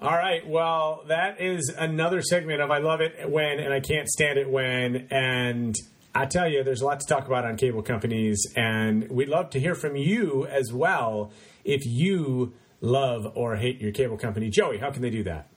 All 0.00 0.12
right. 0.12 0.46
Well, 0.46 1.04
that 1.08 1.40
is 1.40 1.72
another 1.76 2.22
segment 2.22 2.60
of 2.60 2.70
I 2.70 2.78
love 2.78 3.00
it 3.00 3.28
when 3.30 3.58
and 3.58 3.72
I 3.72 3.80
can't 3.80 4.08
stand 4.08 4.38
it 4.38 4.48
when 4.48 5.08
and 5.10 5.76
I 6.14 6.26
tell 6.26 6.48
you, 6.48 6.64
there's 6.64 6.80
a 6.80 6.86
lot 6.86 7.00
to 7.00 7.06
talk 7.06 7.26
about 7.26 7.44
on 7.44 7.56
cable 7.56 7.82
companies, 7.82 8.52
and 8.56 9.08
we'd 9.10 9.28
love 9.28 9.50
to 9.50 9.60
hear 9.60 9.74
from 9.74 9.96
you 9.96 10.46
as 10.46 10.72
well 10.72 11.30
if 11.64 11.86
you 11.86 12.54
love 12.80 13.30
or 13.34 13.56
hate 13.56 13.80
your 13.80 13.92
cable 13.92 14.16
company. 14.16 14.48
Joey, 14.50 14.78
how 14.78 14.90
can 14.90 15.02
they 15.02 15.10
do 15.10 15.24
that? 15.24 15.48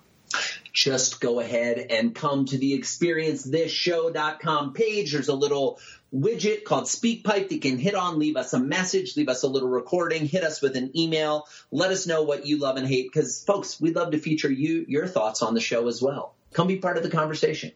Just 0.73 1.19
go 1.19 1.39
ahead 1.39 1.77
and 1.89 2.15
come 2.15 2.45
to 2.45 2.57
the 2.57 2.77
experiencethisshow.com 2.79 4.73
page. 4.73 5.11
There's 5.11 5.27
a 5.27 5.35
little 5.35 5.79
widget 6.13 6.63
called 6.63 6.85
SpeakPipe 6.85 7.23
that 7.23 7.51
you 7.51 7.59
can 7.59 7.77
hit 7.77 7.95
on, 7.95 8.19
leave 8.19 8.37
us 8.37 8.53
a 8.53 8.59
message, 8.59 9.17
leave 9.17 9.29
us 9.29 9.43
a 9.43 9.47
little 9.47 9.69
recording, 9.69 10.25
hit 10.25 10.43
us 10.43 10.61
with 10.61 10.75
an 10.77 10.97
email. 10.97 11.47
Let 11.71 11.91
us 11.91 12.07
know 12.07 12.23
what 12.23 12.45
you 12.45 12.57
love 12.57 12.77
and 12.77 12.87
hate 12.87 13.11
because, 13.11 13.43
folks, 13.43 13.81
we'd 13.81 13.95
love 13.95 14.11
to 14.11 14.17
feature 14.17 14.51
you, 14.51 14.85
your 14.87 15.07
thoughts 15.07 15.41
on 15.41 15.53
the 15.53 15.61
show 15.61 15.87
as 15.87 16.01
well. 16.01 16.35
Come 16.53 16.67
be 16.67 16.77
part 16.77 16.97
of 16.97 17.03
the 17.03 17.09
conversation. 17.09 17.71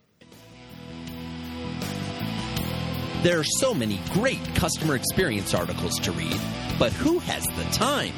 There 3.25 3.39
are 3.39 3.43
so 3.57 3.73
many 3.73 3.99
great 4.13 4.53
customer 4.53 4.95
experience 4.95 5.55
articles 5.55 5.97
to 6.01 6.11
read, 6.11 6.39
but 6.77 6.93
who 6.93 7.17
has 7.17 7.43
the 7.43 7.63
time? 7.71 8.13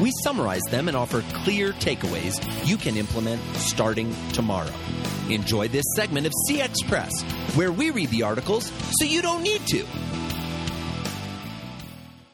We 0.00 0.10
summarize 0.24 0.62
them 0.70 0.88
and 0.88 0.96
offer 0.96 1.22
clear 1.44 1.72
takeaways 1.72 2.32
you 2.66 2.78
can 2.78 2.96
implement 2.96 3.42
starting 3.56 4.16
tomorrow. 4.32 4.72
Enjoy 5.28 5.68
this 5.68 5.84
segment 5.94 6.26
of 6.26 6.32
CX 6.48 6.76
Press, 6.88 7.12
where 7.56 7.70
we 7.70 7.90
read 7.90 8.08
the 8.08 8.22
articles 8.22 8.72
so 8.98 9.04
you 9.04 9.20
don't 9.20 9.42
need 9.42 9.66
to. 9.66 9.84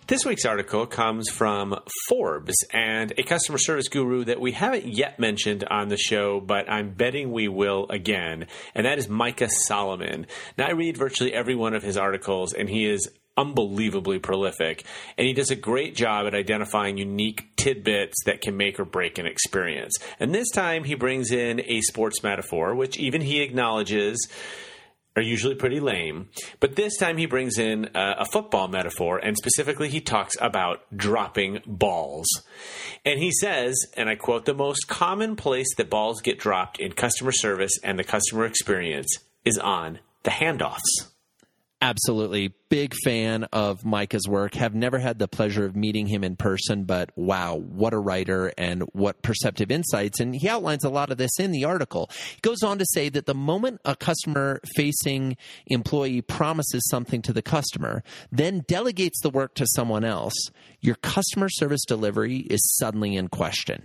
This 0.07 0.27
week's 0.27 0.45
article 0.45 0.87
comes 0.87 1.31
from 1.31 1.75
Forbes 2.11 2.57
and 2.75 3.15
a 3.17 3.23
customer 3.23 3.57
service 3.57 3.89
guru 3.89 4.23
that 4.27 4.39
we 4.39 4.53
haven't 4.53 4.85
yet 4.85 5.19
mentioned 5.19 5.65
on 5.71 5.89
the 5.89 5.97
show, 5.97 6.41
but 6.41 6.71
I'm 6.71 6.91
betting 6.91 7.33
we 7.33 7.49
will 7.49 7.87
again, 7.89 8.47
and 8.75 8.85
that 8.85 8.99
is 8.99 9.09
Micah 9.09 9.49
Solomon. 9.49 10.27
Now, 10.59 10.67
I 10.67 10.73
read 10.73 10.99
virtually 10.99 11.33
every 11.33 11.55
one 11.55 11.73
of 11.73 11.83
his 11.83 11.97
articles, 11.97 12.53
and 12.53 12.69
he 12.69 12.85
is 12.85 13.09
unbelievably 13.39 14.19
prolific, 14.19 14.85
and 15.17 15.27
he 15.27 15.33
does 15.33 15.51
a 15.51 15.57
great 15.57 15.97
job 15.97 16.27
at 16.27 16.35
identifying 16.35 16.99
unique 16.99 17.57
tidbits 17.57 18.25
that 18.27 18.43
can 18.43 18.59
make 18.59 18.79
or 18.79 18.85
break 18.85 19.17
an 19.17 19.25
experience. 19.25 19.97
And 20.21 20.35
this 20.35 20.51
time, 20.51 20.85
he 20.85 20.97
brings 20.97 21.33
in 21.33 21.61
a 21.61 21.81
sports 21.81 22.23
metaphor, 22.23 22.75
which 22.75 22.99
even 22.99 23.23
he 23.23 23.41
acknowledges 23.41 24.29
are 25.17 25.23
usually 25.23 25.55
pretty 25.55 25.81
lame. 25.81 26.29
But 26.61 26.77
this 26.77 26.97
time 26.97 27.17
he 27.17 27.27
brings 27.27 27.59
in 27.59 27.91
a, 27.95 28.25
football 28.25 28.69
metaphor, 28.69 29.19
and 29.19 29.37
specifically 29.37 29.89
he 29.89 30.01
talks 30.01 30.35
about 30.41 30.83
dropping 30.97 31.61
balls. 31.67 32.27
And 33.05 33.21
he 33.21 33.31
says, 33.31 33.77
and 33.97 34.09
I 34.09 34.17
quote, 34.17 34.45
the 34.45 34.55
most 34.55 34.89
common 34.89 35.37
place 35.37 35.73
that 35.77 35.91
balls 35.91 36.21
get 36.21 36.39
dropped 36.39 36.81
in 36.81 36.93
customer 36.93 37.33
service 37.33 37.79
and 37.85 37.99
the 37.99 38.05
customer 38.05 38.45
experience 38.45 39.19
is 39.45 39.59
on 39.59 40.01
the 40.25 40.31
handoffs. 40.31 41.14
Absolutely. 41.85 42.49
Big 42.71 42.95
fan 43.05 43.45
of 43.53 43.85
Micah's 43.85 44.27
work. 44.27 44.55
Have 44.55 44.75
never 44.75 44.99
had 44.99 45.19
the 45.19 45.29
pleasure 45.29 45.67
of 45.67 45.77
meeting 45.77 46.07
him 46.07 46.25
in 46.25 46.35
person, 46.35 46.85
but 46.85 47.11
wow, 47.15 47.57
what 47.57 47.93
a 47.93 47.99
writer 47.99 48.55
and 48.57 48.85
what 48.95 49.21
perceptive 49.21 49.71
insights. 49.71 50.19
And 50.19 50.35
he 50.35 50.49
outlines 50.49 50.83
a 50.83 50.89
lot 50.89 51.13
of 51.13 51.19
this 51.19 51.39
in 51.39 51.53
the 51.53 51.67
article. 51.67 52.09
He 52.37 52.41
goes 52.41 52.63
on 52.63 52.79
to 52.79 52.87
say 52.95 53.11
that 53.11 53.27
the 53.27 53.35
moment 53.35 53.83
a 53.85 53.95
customer 53.95 54.63
facing 54.75 55.37
employee 55.67 56.23
promises 56.23 56.89
something 56.89 57.21
to 57.21 57.35
the 57.35 57.43
customer, 57.43 58.03
then 58.33 58.65
delegates 58.67 59.21
the 59.21 59.29
work 59.29 59.55
to 59.57 59.67
someone 59.75 60.05
else, 60.05 60.49
your 60.81 60.95
customer 60.95 61.51
service 61.51 61.85
delivery 61.87 62.39
is 62.39 62.77
suddenly 62.79 63.15
in 63.15 63.29
question. 63.29 63.85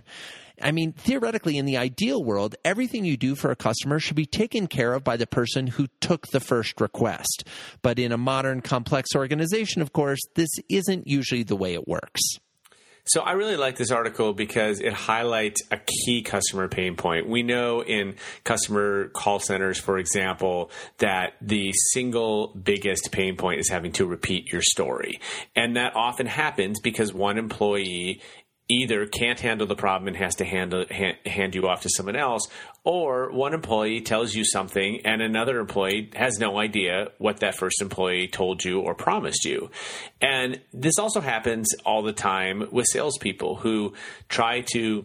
I 0.62 0.72
mean, 0.72 0.92
theoretically, 0.92 1.58
in 1.58 1.66
the 1.66 1.76
ideal 1.76 2.22
world, 2.22 2.54
everything 2.64 3.04
you 3.04 3.16
do 3.16 3.34
for 3.34 3.50
a 3.50 3.56
customer 3.56 3.98
should 3.98 4.16
be 4.16 4.26
taken 4.26 4.66
care 4.66 4.94
of 4.94 5.04
by 5.04 5.16
the 5.16 5.26
person 5.26 5.66
who 5.66 5.86
took 6.00 6.26
the 6.28 6.40
first 6.40 6.80
request. 6.80 7.44
But 7.82 7.98
in 7.98 8.12
a 8.12 8.18
modern, 8.18 8.60
complex 8.60 9.10
organization, 9.14 9.82
of 9.82 9.92
course, 9.92 10.20
this 10.34 10.50
isn't 10.68 11.06
usually 11.06 11.42
the 11.42 11.56
way 11.56 11.74
it 11.74 11.88
works. 11.88 12.20
So 13.06 13.22
I 13.22 13.32
really 13.32 13.56
like 13.56 13.76
this 13.76 13.90
article 13.90 14.34
because 14.34 14.80
it 14.80 14.92
highlights 14.92 15.62
a 15.70 15.78
key 15.78 16.22
customer 16.22 16.68
pain 16.68 16.96
point. 16.96 17.28
We 17.28 17.42
know 17.42 17.82
in 17.82 18.16
customer 18.44 19.08
call 19.08 19.40
centers, 19.40 19.78
for 19.78 19.98
example, 19.98 20.70
that 20.98 21.34
the 21.40 21.72
single 21.92 22.48
biggest 22.48 23.10
pain 23.10 23.36
point 23.36 23.60
is 23.60 23.68
having 23.68 23.92
to 23.92 24.06
repeat 24.06 24.52
your 24.52 24.62
story. 24.62 25.20
And 25.56 25.76
that 25.76 25.96
often 25.96 26.26
happens 26.26 26.78
because 26.80 27.12
one 27.12 27.38
employee 27.38 28.20
either 28.70 29.06
can't 29.06 29.40
handle 29.40 29.66
the 29.66 29.74
problem 29.74 30.08
and 30.08 30.16
has 30.16 30.36
to 30.36 30.44
handle, 30.44 30.84
hand, 30.90 31.16
hand 31.26 31.54
you 31.54 31.66
off 31.68 31.82
to 31.82 31.90
someone 31.90 32.16
else, 32.16 32.46
or 32.84 33.30
one 33.32 33.52
employee 33.52 34.00
tells 34.00 34.34
you 34.34 34.44
something 34.44 35.00
and 35.04 35.20
another 35.20 35.58
employee 35.58 36.10
has 36.14 36.38
no 36.38 36.58
idea 36.58 37.08
what 37.18 37.40
that 37.40 37.56
first 37.56 37.82
employee 37.82 38.28
told 38.28 38.64
you 38.64 38.80
or 38.80 38.94
promised 38.94 39.44
you. 39.44 39.70
And 40.20 40.60
this 40.72 40.98
also 40.98 41.20
happens 41.20 41.68
all 41.84 42.02
the 42.02 42.12
time 42.12 42.68
with 42.70 42.86
salespeople 42.86 43.56
who 43.56 43.94
try 44.28 44.62
to 44.72 45.04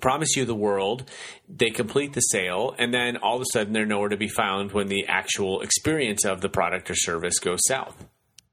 promise 0.00 0.36
you 0.36 0.44
the 0.44 0.54
world, 0.54 1.08
they 1.48 1.70
complete 1.70 2.12
the 2.12 2.20
sale, 2.20 2.74
and 2.78 2.92
then 2.92 3.16
all 3.18 3.36
of 3.36 3.42
a 3.42 3.46
sudden 3.52 3.72
they're 3.72 3.86
nowhere 3.86 4.08
to 4.08 4.16
be 4.16 4.28
found 4.28 4.72
when 4.72 4.88
the 4.88 5.06
actual 5.06 5.60
experience 5.60 6.24
of 6.24 6.40
the 6.40 6.48
product 6.48 6.90
or 6.90 6.94
service 6.94 7.38
goes 7.38 7.60
south. 7.66 8.06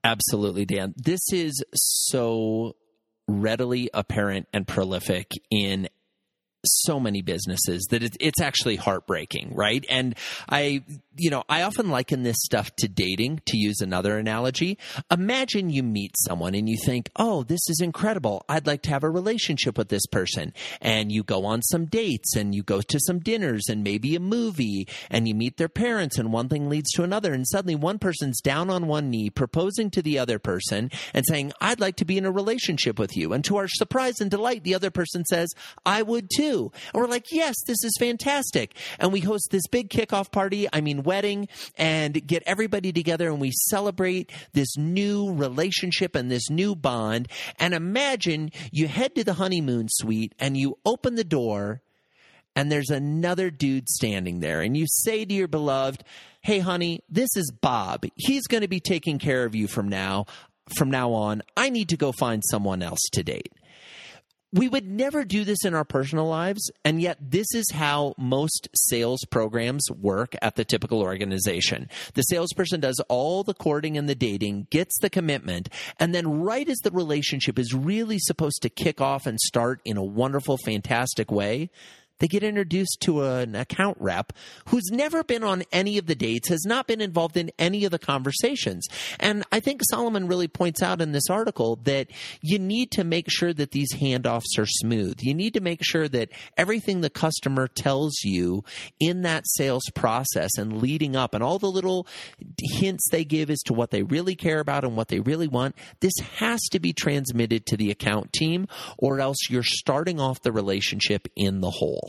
Absolutely, 0.03 0.65
Dan. 0.65 0.93
This 0.95 1.21
is 1.31 1.63
so 1.73 2.75
readily 3.29 3.89
apparent 3.93 4.47
and 4.53 4.67
prolific 4.67 5.41
in 5.51 5.87
so 6.65 6.99
many 6.99 7.21
businesses 7.21 7.87
that 7.89 8.03
it, 8.03 8.17
it's 8.19 8.41
actually 8.41 8.75
heartbreaking, 8.75 9.53
right? 9.53 9.85
And 9.89 10.15
I, 10.49 10.83
you 11.15 11.29
know, 11.29 11.43
I 11.47 11.63
often 11.63 11.89
liken 11.89 12.23
this 12.23 12.37
stuff 12.39 12.71
to 12.77 12.87
dating, 12.87 13.41
to 13.47 13.57
use 13.57 13.81
another 13.81 14.17
analogy. 14.17 14.77
Imagine 15.11 15.69
you 15.69 15.83
meet 15.83 16.15
someone 16.17 16.55
and 16.55 16.67
you 16.67 16.77
think, 16.85 17.09
oh, 17.15 17.43
this 17.43 17.61
is 17.69 17.81
incredible. 17.81 18.45
I'd 18.49 18.67
like 18.67 18.81
to 18.83 18.89
have 18.89 19.03
a 19.03 19.09
relationship 19.09 19.77
with 19.77 19.89
this 19.89 20.05
person. 20.07 20.53
And 20.81 21.11
you 21.11 21.23
go 21.23 21.45
on 21.45 21.61
some 21.61 21.85
dates 21.85 22.35
and 22.35 22.53
you 22.53 22.63
go 22.63 22.81
to 22.81 22.99
some 23.05 23.19
dinners 23.19 23.63
and 23.69 23.83
maybe 23.83 24.15
a 24.15 24.19
movie 24.19 24.87
and 25.09 25.27
you 25.27 25.35
meet 25.35 25.57
their 25.57 25.69
parents 25.69 26.17
and 26.17 26.33
one 26.33 26.49
thing 26.49 26.69
leads 26.69 26.91
to 26.91 27.03
another. 27.03 27.33
And 27.33 27.47
suddenly 27.47 27.75
one 27.75 27.99
person's 27.99 28.41
down 28.41 28.69
on 28.69 28.87
one 28.87 29.09
knee 29.09 29.29
proposing 29.29 29.89
to 29.91 30.01
the 30.01 30.19
other 30.19 30.39
person 30.39 30.91
and 31.13 31.25
saying, 31.25 31.53
I'd 31.61 31.79
like 31.79 31.97
to 31.97 32.05
be 32.05 32.17
in 32.17 32.25
a 32.25 32.31
relationship 32.31 32.99
with 32.99 33.15
you. 33.15 33.33
And 33.33 33.43
to 33.45 33.57
our 33.57 33.67
surprise 33.67 34.19
and 34.19 34.29
delight, 34.29 34.63
the 34.63 34.75
other 34.75 34.91
person 34.91 35.23
says, 35.25 35.49
I 35.85 36.01
would 36.01 36.29
too. 36.35 36.48
And 36.57 36.71
we're 36.93 37.07
like, 37.07 37.31
yes, 37.31 37.55
this 37.65 37.83
is 37.83 37.95
fantastic. 37.99 38.75
And 38.99 39.13
we 39.13 39.21
host 39.21 39.49
this 39.51 39.67
big 39.67 39.89
kickoff 39.89 40.31
party, 40.31 40.67
I 40.71 40.81
mean, 40.81 41.03
wedding, 41.03 41.47
and 41.77 42.25
get 42.25 42.43
everybody 42.45 42.91
together 42.91 43.29
and 43.29 43.39
we 43.39 43.51
celebrate 43.51 44.31
this 44.53 44.77
new 44.77 45.33
relationship 45.33 46.15
and 46.15 46.29
this 46.29 46.49
new 46.49 46.75
bond. 46.75 47.27
And 47.59 47.73
imagine 47.73 48.51
you 48.71 48.87
head 48.87 49.15
to 49.15 49.23
the 49.23 49.33
honeymoon 49.33 49.87
suite 49.89 50.33
and 50.39 50.57
you 50.57 50.77
open 50.85 51.15
the 51.15 51.23
door 51.23 51.81
and 52.55 52.71
there's 52.71 52.89
another 52.89 53.49
dude 53.49 53.87
standing 53.87 54.39
there 54.39 54.61
and 54.61 54.75
you 54.75 54.85
say 54.87 55.23
to 55.25 55.33
your 55.33 55.47
beloved, 55.47 56.03
Hey, 56.41 56.59
honey, 56.59 57.01
this 57.09 57.29
is 57.35 57.51
Bob. 57.61 58.05
He's 58.15 58.47
going 58.47 58.61
to 58.61 58.67
be 58.69 58.79
taking 58.79 59.19
care 59.19 59.43
of 59.43 59.55
you 59.55 59.67
from 59.67 59.89
now. 59.89 60.25
From 60.77 60.89
now 60.89 61.11
on, 61.13 61.41
I 61.57 61.69
need 61.69 61.89
to 61.89 61.97
go 61.97 62.11
find 62.11 62.43
someone 62.49 62.81
else 62.81 63.01
to 63.13 63.23
date 63.23 63.51
we 64.51 64.67
would 64.67 64.87
never 64.87 65.23
do 65.23 65.43
this 65.43 65.63
in 65.63 65.73
our 65.75 65.85
personal 65.85 66.27
lives, 66.27 66.71
and 66.83 67.01
yet 67.01 67.17
this 67.21 67.47
is 67.53 67.69
how 67.71 68.15
most 68.17 68.67
sales 68.73 69.19
programs 69.29 69.83
work 69.91 70.35
at 70.41 70.55
the 70.55 70.65
typical 70.65 71.01
organization. 71.01 71.87
The 72.15 72.23
salesperson 72.23 72.79
does 72.79 72.99
all 73.09 73.43
the 73.43 73.53
courting 73.53 73.97
and 73.97 74.09
the 74.09 74.15
dating, 74.15 74.67
gets 74.71 74.97
the 74.99 75.09
commitment, 75.09 75.69
and 75.99 76.15
then 76.15 76.41
right 76.41 76.67
as 76.67 76.79
the 76.79 76.91
relationship 76.91 77.59
is 77.59 77.73
really 77.73 78.17
supposed 78.19 78.61
to 78.63 78.69
kick 78.69 79.01
off 79.01 79.27
and 79.27 79.39
start 79.39 79.81
in 79.85 79.97
a 79.97 80.03
wonderful, 80.03 80.57
fantastic 80.57 81.31
way, 81.31 81.69
they 82.19 82.27
get 82.27 82.43
introduced 82.43 82.97
to 83.01 83.23
an 83.23 83.55
account 83.55 83.97
rep 83.99 84.33
who's 84.67 84.89
never 84.91 85.23
been 85.23 85.43
on 85.43 85.63
any 85.71 85.97
of 85.97 86.05
the 86.05 86.15
dates, 86.15 86.49
has 86.49 86.65
not 86.65 86.87
been 86.87 87.01
involved 87.01 87.37
in 87.37 87.51
any 87.57 87.85
of 87.85 87.91
the 87.91 87.99
conversations. 87.99 88.87
And 89.19 89.43
I 89.51 89.59
think 89.59 89.81
Solomon 89.89 90.27
really 90.27 90.47
points 90.47 90.81
out 90.81 91.01
in 91.01 91.11
this 91.11 91.29
article 91.29 91.77
that 91.83 92.07
you 92.41 92.59
need 92.59 92.91
to 92.91 93.03
make 93.03 93.27
sure 93.29 93.53
that 93.53 93.71
these 93.71 93.93
handoffs 93.93 94.57
are 94.57 94.65
smooth. 94.65 95.21
You 95.21 95.33
need 95.33 95.53
to 95.53 95.61
make 95.61 95.83
sure 95.83 96.07
that 96.07 96.29
everything 96.57 97.01
the 97.01 97.09
customer 97.09 97.67
tells 97.67 98.19
you 98.23 98.63
in 98.99 99.23
that 99.23 99.43
sales 99.47 99.89
process 99.95 100.51
and 100.57 100.81
leading 100.81 101.15
up 101.15 101.33
and 101.33 101.43
all 101.43 101.59
the 101.59 101.71
little 101.71 102.07
hints 102.59 103.07
they 103.11 103.23
give 103.23 103.49
as 103.49 103.59
to 103.63 103.73
what 103.73 103.91
they 103.91 104.03
really 104.03 104.35
care 104.35 104.59
about 104.59 104.83
and 104.83 104.95
what 104.95 105.07
they 105.07 105.19
really 105.19 105.47
want, 105.47 105.75
this 105.99 106.13
has 106.37 106.61
to 106.71 106.79
be 106.79 106.93
transmitted 106.93 107.65
to 107.65 107.77
the 107.77 107.91
account 107.91 108.33
team 108.33 108.67
or 108.97 109.19
else 109.19 109.49
you're 109.49 109.63
starting 109.63 110.19
off 110.19 110.41
the 110.41 110.51
relationship 110.51 111.27
in 111.35 111.61
the 111.61 111.71
hole. 111.71 112.08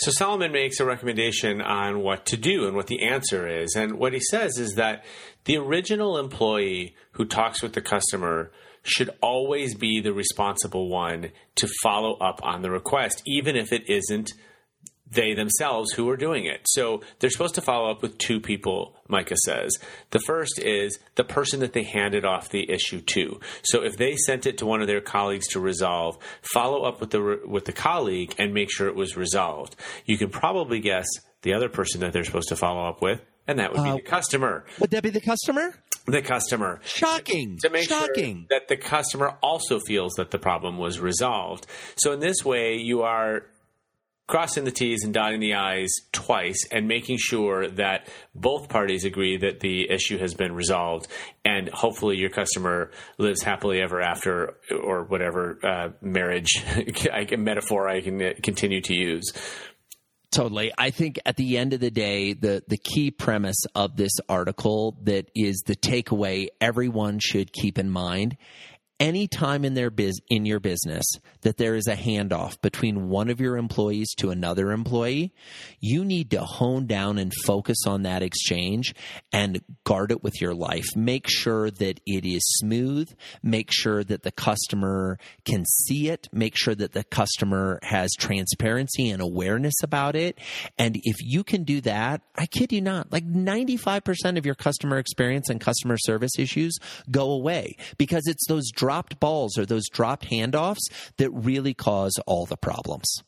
So 0.00 0.10
Solomon 0.12 0.50
makes 0.50 0.80
a 0.80 0.86
recommendation 0.86 1.60
on 1.60 2.00
what 2.00 2.24
to 2.26 2.38
do 2.38 2.66
and 2.66 2.74
what 2.74 2.86
the 2.86 3.02
answer 3.02 3.46
is. 3.46 3.74
And 3.76 3.98
what 3.98 4.14
he 4.14 4.20
says 4.20 4.58
is 4.58 4.76
that 4.76 5.04
the 5.44 5.58
original 5.58 6.16
employee 6.16 6.94
who 7.12 7.26
talks 7.26 7.62
with 7.62 7.74
the 7.74 7.82
customer 7.82 8.50
should 8.82 9.10
always 9.20 9.74
be 9.74 10.00
the 10.00 10.14
responsible 10.14 10.88
one 10.88 11.32
to 11.56 11.68
follow 11.82 12.16
up 12.16 12.40
on 12.42 12.62
the 12.62 12.70
request, 12.70 13.22
even 13.26 13.56
if 13.56 13.74
it 13.74 13.90
isn't 13.90 14.32
they 15.10 15.34
themselves 15.34 15.92
who 15.92 16.08
are 16.08 16.16
doing 16.16 16.46
it. 16.46 16.60
So 16.66 17.02
they're 17.18 17.30
supposed 17.30 17.56
to 17.56 17.60
follow 17.60 17.90
up 17.90 18.02
with 18.02 18.18
two 18.18 18.40
people, 18.40 18.94
Micah 19.08 19.36
says. 19.44 19.76
The 20.10 20.20
first 20.20 20.58
is 20.60 20.98
the 21.16 21.24
person 21.24 21.60
that 21.60 21.72
they 21.72 21.82
handed 21.82 22.24
off 22.24 22.50
the 22.50 22.70
issue 22.70 23.00
to. 23.00 23.40
So 23.62 23.82
if 23.82 23.96
they 23.96 24.16
sent 24.16 24.46
it 24.46 24.58
to 24.58 24.66
one 24.66 24.80
of 24.80 24.86
their 24.86 25.00
colleagues 25.00 25.48
to 25.48 25.60
resolve, 25.60 26.18
follow 26.42 26.84
up 26.84 27.00
with 27.00 27.10
the 27.10 27.40
with 27.46 27.64
the 27.64 27.72
colleague 27.72 28.34
and 28.38 28.54
make 28.54 28.70
sure 28.70 28.88
it 28.88 28.94
was 28.94 29.16
resolved. 29.16 29.76
You 30.04 30.16
can 30.16 30.30
probably 30.30 30.80
guess 30.80 31.06
the 31.42 31.54
other 31.54 31.68
person 31.68 32.00
that 32.00 32.12
they're 32.12 32.24
supposed 32.24 32.50
to 32.50 32.56
follow 32.56 32.88
up 32.88 33.02
with, 33.02 33.20
and 33.48 33.58
that 33.58 33.72
would 33.72 33.82
be 33.82 33.90
uh, 33.90 33.94
the 33.96 34.02
customer. 34.02 34.64
Would 34.78 34.90
that 34.90 35.02
be 35.02 35.10
the 35.10 35.20
customer? 35.20 35.74
The 36.06 36.22
customer. 36.22 36.80
Shocking. 36.84 37.56
To, 37.62 37.68
to 37.68 37.72
make 37.72 37.88
Shocking. 37.88 38.46
sure 38.50 38.58
that 38.58 38.68
the 38.68 38.76
customer 38.76 39.36
also 39.42 39.80
feels 39.80 40.14
that 40.14 40.30
the 40.30 40.38
problem 40.38 40.78
was 40.78 40.98
resolved. 40.98 41.66
So 41.96 42.12
in 42.12 42.20
this 42.20 42.44
way, 42.44 42.76
you 42.76 43.02
are 43.02 43.44
crossing 44.30 44.62
the 44.62 44.70
T's 44.70 45.02
and 45.02 45.12
dotting 45.12 45.40
the 45.40 45.54
I's 45.54 45.90
twice 46.12 46.64
and 46.70 46.86
making 46.86 47.18
sure 47.18 47.68
that 47.68 48.08
both 48.32 48.68
parties 48.68 49.04
agree 49.04 49.36
that 49.38 49.58
the 49.58 49.90
issue 49.90 50.18
has 50.18 50.34
been 50.34 50.54
resolved 50.54 51.08
and 51.44 51.68
hopefully 51.68 52.16
your 52.16 52.30
customer 52.30 52.92
lives 53.18 53.42
happily 53.42 53.82
ever 53.82 54.00
after 54.00 54.54
or 54.70 55.02
whatever 55.02 55.58
uh, 55.64 55.88
marriage 56.00 56.62
metaphor 57.36 57.88
I 57.88 58.02
can 58.02 58.34
continue 58.40 58.80
to 58.82 58.94
use. 58.94 59.32
Totally. 60.30 60.72
I 60.78 60.90
think 60.90 61.18
at 61.26 61.36
the 61.36 61.58
end 61.58 61.72
of 61.72 61.80
the 61.80 61.90
day, 61.90 62.34
the, 62.34 62.62
the 62.68 62.76
key 62.76 63.10
premise 63.10 63.64
of 63.74 63.96
this 63.96 64.12
article 64.28 64.96
that 65.02 65.28
is 65.34 65.64
the 65.66 65.74
takeaway 65.74 66.50
everyone 66.60 67.18
should 67.18 67.52
keep 67.52 67.80
in 67.80 67.90
mind 67.90 68.36
any 69.00 69.26
time 69.26 69.64
in 69.64 69.74
their 69.74 69.90
biz 69.90 70.20
in 70.28 70.44
your 70.44 70.60
business 70.60 71.04
that 71.40 71.56
there 71.56 71.74
is 71.74 71.88
a 71.88 71.96
handoff 71.96 72.60
between 72.60 73.08
one 73.08 73.30
of 73.30 73.40
your 73.40 73.56
employees 73.56 74.14
to 74.14 74.30
another 74.30 74.70
employee, 74.70 75.32
you 75.80 76.04
need 76.04 76.30
to 76.30 76.40
hone 76.42 76.86
down 76.86 77.18
and 77.18 77.32
focus 77.44 77.78
on 77.86 78.02
that 78.02 78.22
exchange 78.22 78.94
and 79.32 79.62
guard 79.84 80.12
it 80.12 80.22
with 80.22 80.40
your 80.40 80.54
life. 80.54 80.84
Make 80.94 81.28
sure 81.28 81.70
that 81.70 82.00
it 82.06 82.26
is 82.26 82.42
smooth, 82.58 83.10
make 83.42 83.70
sure 83.72 84.04
that 84.04 84.22
the 84.22 84.32
customer 84.32 85.18
can 85.46 85.64
see 85.64 86.10
it, 86.10 86.28
make 86.30 86.56
sure 86.56 86.74
that 86.74 86.92
the 86.92 87.04
customer 87.04 87.78
has 87.82 88.10
transparency 88.18 89.08
and 89.08 89.22
awareness 89.22 89.74
about 89.82 90.14
it. 90.14 90.38
And 90.78 90.96
if 91.02 91.16
you 91.20 91.42
can 91.42 91.64
do 91.64 91.80
that, 91.82 92.20
I 92.36 92.44
kid 92.44 92.72
you 92.72 92.82
not, 92.82 93.10
like 93.10 93.26
95% 93.26 94.36
of 94.36 94.44
your 94.44 94.54
customer 94.54 94.98
experience 94.98 95.48
and 95.48 95.60
customer 95.60 95.96
service 95.98 96.32
issues 96.38 96.76
go 97.10 97.30
away 97.30 97.76
because 97.96 98.24
it's 98.26 98.46
those 98.46 98.70
dropped 98.90 99.20
balls 99.20 99.56
or 99.56 99.64
those 99.64 99.88
dropped 99.88 100.28
handoffs 100.28 100.90
that 101.16 101.30
really 101.30 101.72
cause 101.72 102.12
all 102.26 102.44
the 102.44 102.56
problems. 102.56 103.22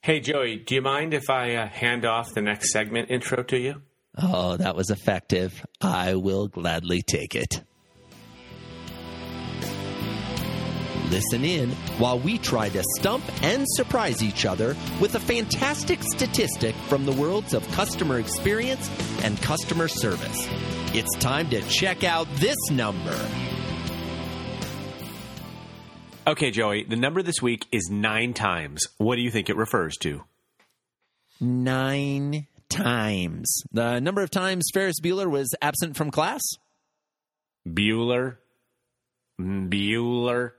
Hey, 0.00 0.20
Joey, 0.20 0.58
do 0.58 0.76
you 0.76 0.80
mind 0.80 1.12
if 1.12 1.28
I 1.28 1.56
uh, 1.56 1.66
hand 1.66 2.04
off 2.04 2.34
the 2.34 2.40
next 2.40 2.70
segment 2.70 3.10
intro 3.10 3.42
to 3.42 3.58
you? 3.58 3.82
Oh, 4.16 4.56
that 4.58 4.76
was 4.76 4.90
effective. 4.90 5.66
I 5.80 6.14
will 6.14 6.46
gladly 6.46 7.02
take 7.02 7.34
it. 7.34 7.64
Listen 11.10 11.44
in 11.44 11.70
while 11.98 12.20
we 12.20 12.38
try 12.38 12.68
to 12.68 12.84
stump 12.98 13.24
and 13.42 13.66
surprise 13.70 14.22
each 14.22 14.46
other 14.46 14.76
with 15.00 15.16
a 15.16 15.20
fantastic 15.20 16.00
statistic 16.04 16.76
from 16.86 17.06
the 17.06 17.12
worlds 17.12 17.54
of 17.54 17.66
customer 17.72 18.20
experience 18.20 18.88
and 19.24 19.36
customer 19.42 19.88
service. 19.88 20.46
It's 20.94 21.16
time 21.16 21.50
to 21.50 21.60
check 21.62 22.04
out 22.04 22.28
this 22.36 22.56
number. 22.70 23.18
Okay, 26.28 26.50
Joey, 26.50 26.84
the 26.84 26.94
number 26.94 27.22
this 27.22 27.40
week 27.40 27.66
is 27.72 27.88
nine 27.88 28.34
times. 28.34 28.86
What 28.98 29.16
do 29.16 29.22
you 29.22 29.30
think 29.30 29.48
it 29.48 29.56
refers 29.56 29.96
to? 30.02 30.24
Nine 31.40 32.46
times. 32.68 33.62
The 33.72 33.98
number 34.00 34.20
of 34.20 34.28
times 34.28 34.66
Ferris 34.74 35.00
Bueller 35.00 35.30
was 35.30 35.54
absent 35.62 35.96
from 35.96 36.10
class? 36.10 36.42
Bueller. 37.66 38.36
Mm, 39.40 39.70
Bueller. 39.70 40.52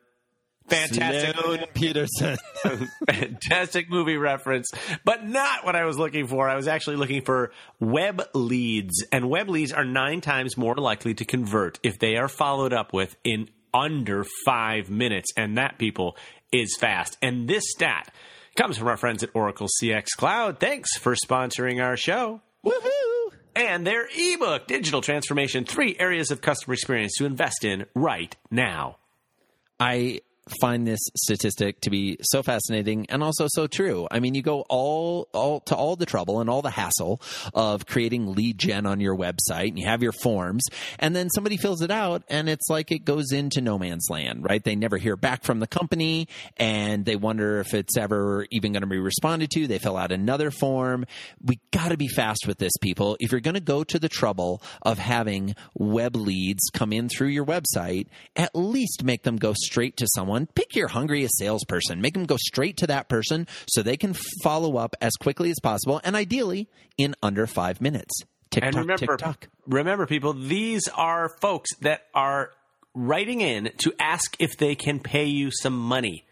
Fantastic. 0.69 1.35
Sloane 1.35 1.65
Peterson. 1.75 2.37
Fantastic 3.07 3.91
movie 3.91 4.17
reference, 4.17 4.71
but 5.05 5.27
not 5.27 5.65
what 5.65 5.75
I 5.75 5.85
was 5.85 5.99
looking 5.99 6.25
for. 6.25 6.49
I 6.49 6.55
was 6.55 6.67
actually 6.67 6.95
looking 6.95 7.21
for 7.21 7.51
web 7.79 8.23
leads, 8.33 9.03
and 9.11 9.29
web 9.29 9.49
leads 9.49 9.71
are 9.71 9.85
nine 9.85 10.21
times 10.21 10.57
more 10.57 10.75
likely 10.75 11.13
to 11.13 11.25
convert 11.25 11.79
if 11.83 11.99
they 11.99 12.15
are 12.15 12.27
followed 12.27 12.73
up 12.73 12.91
with 12.91 13.15
in 13.23 13.49
under 13.73 14.25
five 14.45 14.89
minutes. 14.89 15.31
And 15.37 15.57
that, 15.57 15.77
people, 15.77 16.17
is 16.51 16.75
fast. 16.79 17.17
And 17.21 17.47
this 17.47 17.63
stat 17.69 18.13
comes 18.55 18.77
from 18.77 18.87
our 18.87 18.97
friends 18.97 19.23
at 19.23 19.29
Oracle 19.33 19.67
CX 19.81 20.07
Cloud. 20.17 20.59
Thanks 20.59 20.97
for 20.97 21.15
sponsoring 21.15 21.83
our 21.83 21.97
show. 21.97 22.41
Woohoo! 22.65 23.33
And 23.55 23.85
their 23.85 24.07
ebook, 24.15 24.67
Digital 24.67 25.01
Transformation 25.01 25.65
Three 25.65 25.95
Areas 25.99 26.31
of 26.31 26.41
Customer 26.41 26.73
Experience 26.73 27.13
to 27.17 27.25
Invest 27.25 27.63
in 27.63 27.85
Right 27.95 28.35
Now. 28.51 28.97
I 29.79 30.21
find 30.61 30.87
this 30.87 30.99
statistic 31.15 31.81
to 31.81 31.89
be 31.89 32.17
so 32.21 32.43
fascinating 32.43 33.05
and 33.09 33.23
also 33.23 33.47
so 33.49 33.67
true. 33.67 34.07
I 34.09 34.19
mean, 34.19 34.35
you 34.35 34.41
go 34.41 34.65
all 34.69 35.27
all 35.33 35.59
to 35.61 35.75
all 35.75 35.95
the 35.95 36.05
trouble 36.05 36.41
and 36.41 36.49
all 36.49 36.61
the 36.61 36.69
hassle 36.69 37.21
of 37.53 37.85
creating 37.85 38.33
lead 38.33 38.57
gen 38.57 38.85
on 38.85 38.99
your 38.99 39.15
website 39.15 39.69
and 39.69 39.79
you 39.79 39.87
have 39.87 40.03
your 40.03 40.11
forms 40.11 40.65
and 40.99 41.15
then 41.15 41.29
somebody 41.29 41.57
fills 41.57 41.81
it 41.81 41.91
out 41.91 42.23
and 42.29 42.49
it's 42.49 42.69
like 42.69 42.91
it 42.91 43.05
goes 43.05 43.31
into 43.31 43.61
no 43.61 43.77
man's 43.77 44.07
land, 44.09 44.43
right? 44.43 44.63
They 44.63 44.75
never 44.75 44.97
hear 44.97 45.15
back 45.15 45.43
from 45.43 45.59
the 45.59 45.67
company 45.67 46.27
and 46.57 47.05
they 47.05 47.15
wonder 47.15 47.59
if 47.59 47.73
it's 47.73 47.97
ever 47.97 48.45
even 48.51 48.73
going 48.73 48.81
to 48.81 48.87
be 48.87 48.99
responded 48.99 49.51
to. 49.51 49.67
They 49.67 49.79
fill 49.79 49.97
out 49.97 50.11
another 50.11 50.51
form. 50.51 51.05
We 51.43 51.59
got 51.71 51.89
to 51.89 51.97
be 51.97 52.07
fast 52.07 52.45
with 52.47 52.57
this 52.57 52.73
people. 52.81 53.17
If 53.19 53.31
you're 53.31 53.41
going 53.41 53.55
to 53.55 53.59
go 53.59 53.83
to 53.83 53.99
the 53.99 54.09
trouble 54.09 54.61
of 54.81 54.97
having 54.97 55.55
web 55.73 56.15
leads 56.15 56.63
come 56.73 56.93
in 56.93 57.09
through 57.09 57.27
your 57.27 57.45
website, 57.45 58.07
at 58.35 58.55
least 58.55 59.03
make 59.03 59.23
them 59.23 59.37
go 59.37 59.53
straight 59.53 59.97
to 59.97 60.07
someone 60.13 60.38
pick 60.47 60.75
your 60.75 60.87
hungriest 60.87 61.37
salesperson, 61.37 62.01
make 62.01 62.13
them 62.13 62.25
go 62.25 62.37
straight 62.37 62.77
to 62.77 62.87
that 62.87 63.09
person 63.09 63.47
so 63.67 63.81
they 63.81 63.97
can 63.97 64.15
follow 64.43 64.77
up 64.77 64.95
as 65.01 65.13
quickly 65.15 65.49
as 65.49 65.59
possible 65.61 66.01
and 66.03 66.15
ideally 66.15 66.69
in 66.97 67.15
under 67.21 67.47
five 67.47 67.81
minutes. 67.81 68.13
Tick 68.51 68.63
and 68.63 68.73
tock, 68.73 68.81
remember, 68.81 69.17
tick 69.17 69.17
tock. 69.17 69.47
remember, 69.67 70.05
people, 70.07 70.33
these 70.33 70.87
are 70.87 71.29
folks 71.29 71.75
that 71.81 72.07
are 72.15 72.51
writing 72.93 73.41
in 73.41 73.71
to 73.77 73.93
ask 73.99 74.35
if 74.39 74.57
they 74.57 74.75
can 74.75 74.99
pay 74.99 75.25
you 75.25 75.51
some 75.51 75.77
money. 75.77 76.25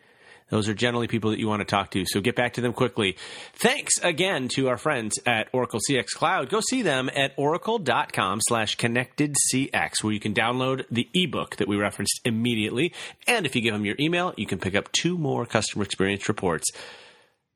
Those 0.49 0.69
are 0.69 0.73
generally 0.73 1.07
people 1.07 1.31
that 1.31 1.39
you 1.39 1.47
want 1.47 1.59
to 1.59 1.65
talk 1.65 1.91
to. 1.91 2.05
So 2.07 2.21
get 2.21 2.35
back 2.35 2.53
to 2.53 2.61
them 2.61 2.73
quickly. 2.73 3.17
Thanks 3.53 3.93
again 4.01 4.47
to 4.55 4.69
our 4.69 4.77
friends 4.77 5.19
at 5.25 5.49
Oracle 5.51 5.79
CX 5.89 6.07
Cloud. 6.15 6.49
Go 6.49 6.61
see 6.61 6.81
them 6.81 7.09
at 7.13 7.33
oracle.com 7.37 8.39
slash 8.41 8.77
connectedcx, 8.77 10.03
where 10.03 10.13
you 10.13 10.19
can 10.19 10.33
download 10.33 10.85
the 10.89 11.09
ebook 11.13 11.57
that 11.57 11.67
we 11.67 11.75
referenced 11.75 12.21
immediately. 12.23 12.93
And 13.27 13.45
if 13.45 13.55
you 13.55 13.61
give 13.61 13.73
them 13.73 13.85
your 13.85 13.95
email, 13.99 14.33
you 14.37 14.45
can 14.45 14.59
pick 14.59 14.75
up 14.75 14.89
two 14.91 15.17
more 15.17 15.45
customer 15.45 15.83
experience 15.83 16.27
reports. 16.29 16.65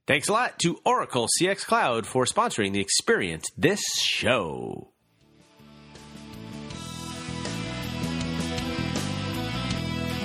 Thanks 0.07 0.27
a 0.27 0.33
lot 0.33 0.59
to 0.59 0.79
Oracle 0.83 1.27
CX 1.39 1.65
Cloud 1.65 2.05
for 2.05 2.25
sponsoring 2.25 2.73
the 2.73 2.81
experience 2.81 3.45
this 3.57 3.81
show. 3.97 4.89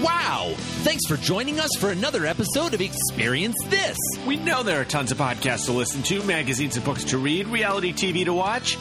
Wow! 0.06 0.52
Thanks 0.84 1.04
for 1.08 1.16
joining 1.16 1.58
us 1.58 1.70
for 1.80 1.90
another 1.90 2.26
episode 2.26 2.74
of 2.74 2.80
Experience 2.80 3.56
This. 3.64 3.96
We 4.24 4.36
know 4.36 4.62
there 4.62 4.80
are 4.80 4.84
tons 4.84 5.10
of 5.10 5.18
podcasts 5.18 5.64
to 5.64 5.72
listen 5.72 6.00
to, 6.04 6.22
magazines 6.22 6.76
and 6.76 6.84
books 6.84 7.02
to 7.06 7.18
read, 7.18 7.48
reality 7.48 7.92
TV 7.92 8.24
to 8.24 8.32
watch. 8.32 8.78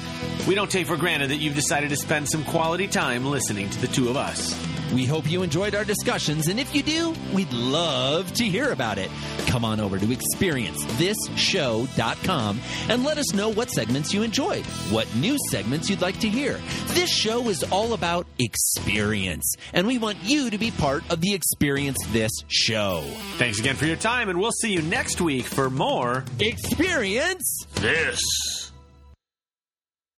We 0.47 0.53
don't 0.53 0.69
take 0.69 0.85
for 0.85 0.97
granted 0.97 1.31
that 1.31 1.37
you've 1.37 1.55
decided 1.55 1.89
to 1.89 1.95
spend 1.95 2.29
some 2.29 2.43
quality 2.43 2.87
time 2.87 3.25
listening 3.25 3.71
to 3.71 3.81
the 3.81 3.87
two 3.87 4.07
of 4.07 4.17
us. 4.17 4.53
We 4.93 5.05
hope 5.05 5.29
you 5.29 5.43
enjoyed 5.43 5.75
our 5.75 5.83
discussions, 5.83 6.47
and 6.47 6.57
if 6.59 6.73
you 6.75 6.81
do, 6.83 7.13
we'd 7.33 7.51
love 7.51 8.31
to 8.33 8.45
hear 8.45 8.71
about 8.71 8.97
it. 8.97 9.09
Come 9.47 9.65
on 9.65 9.79
over 9.79 9.97
to 9.99 10.05
experiencethisshow.com 10.05 12.61
and 12.89 13.03
let 13.03 13.17
us 13.17 13.33
know 13.33 13.49
what 13.49 13.71
segments 13.71 14.13
you 14.13 14.21
enjoyed, 14.23 14.65
what 14.91 15.13
new 15.15 15.37
segments 15.49 15.89
you'd 15.89 16.01
like 16.01 16.19
to 16.19 16.29
hear. 16.29 16.59
This 16.87 17.09
show 17.09 17.49
is 17.49 17.63
all 17.71 17.93
about 17.93 18.27
experience, 18.39 19.55
and 19.73 19.87
we 19.87 19.97
want 19.97 20.17
you 20.23 20.49
to 20.49 20.57
be 20.57 20.71
part 20.71 21.03
of 21.11 21.19
the 21.21 21.33
Experience 21.33 21.97
This 22.11 22.31
show. 22.47 23.03
Thanks 23.37 23.59
again 23.59 23.75
for 23.75 23.85
your 23.85 23.97
time, 23.97 24.29
and 24.29 24.39
we'll 24.39 24.51
see 24.51 24.71
you 24.71 24.81
next 24.81 25.21
week 25.21 25.45
for 25.45 25.69
more 25.69 26.23
Experience 26.39 27.65
This. 27.75 28.64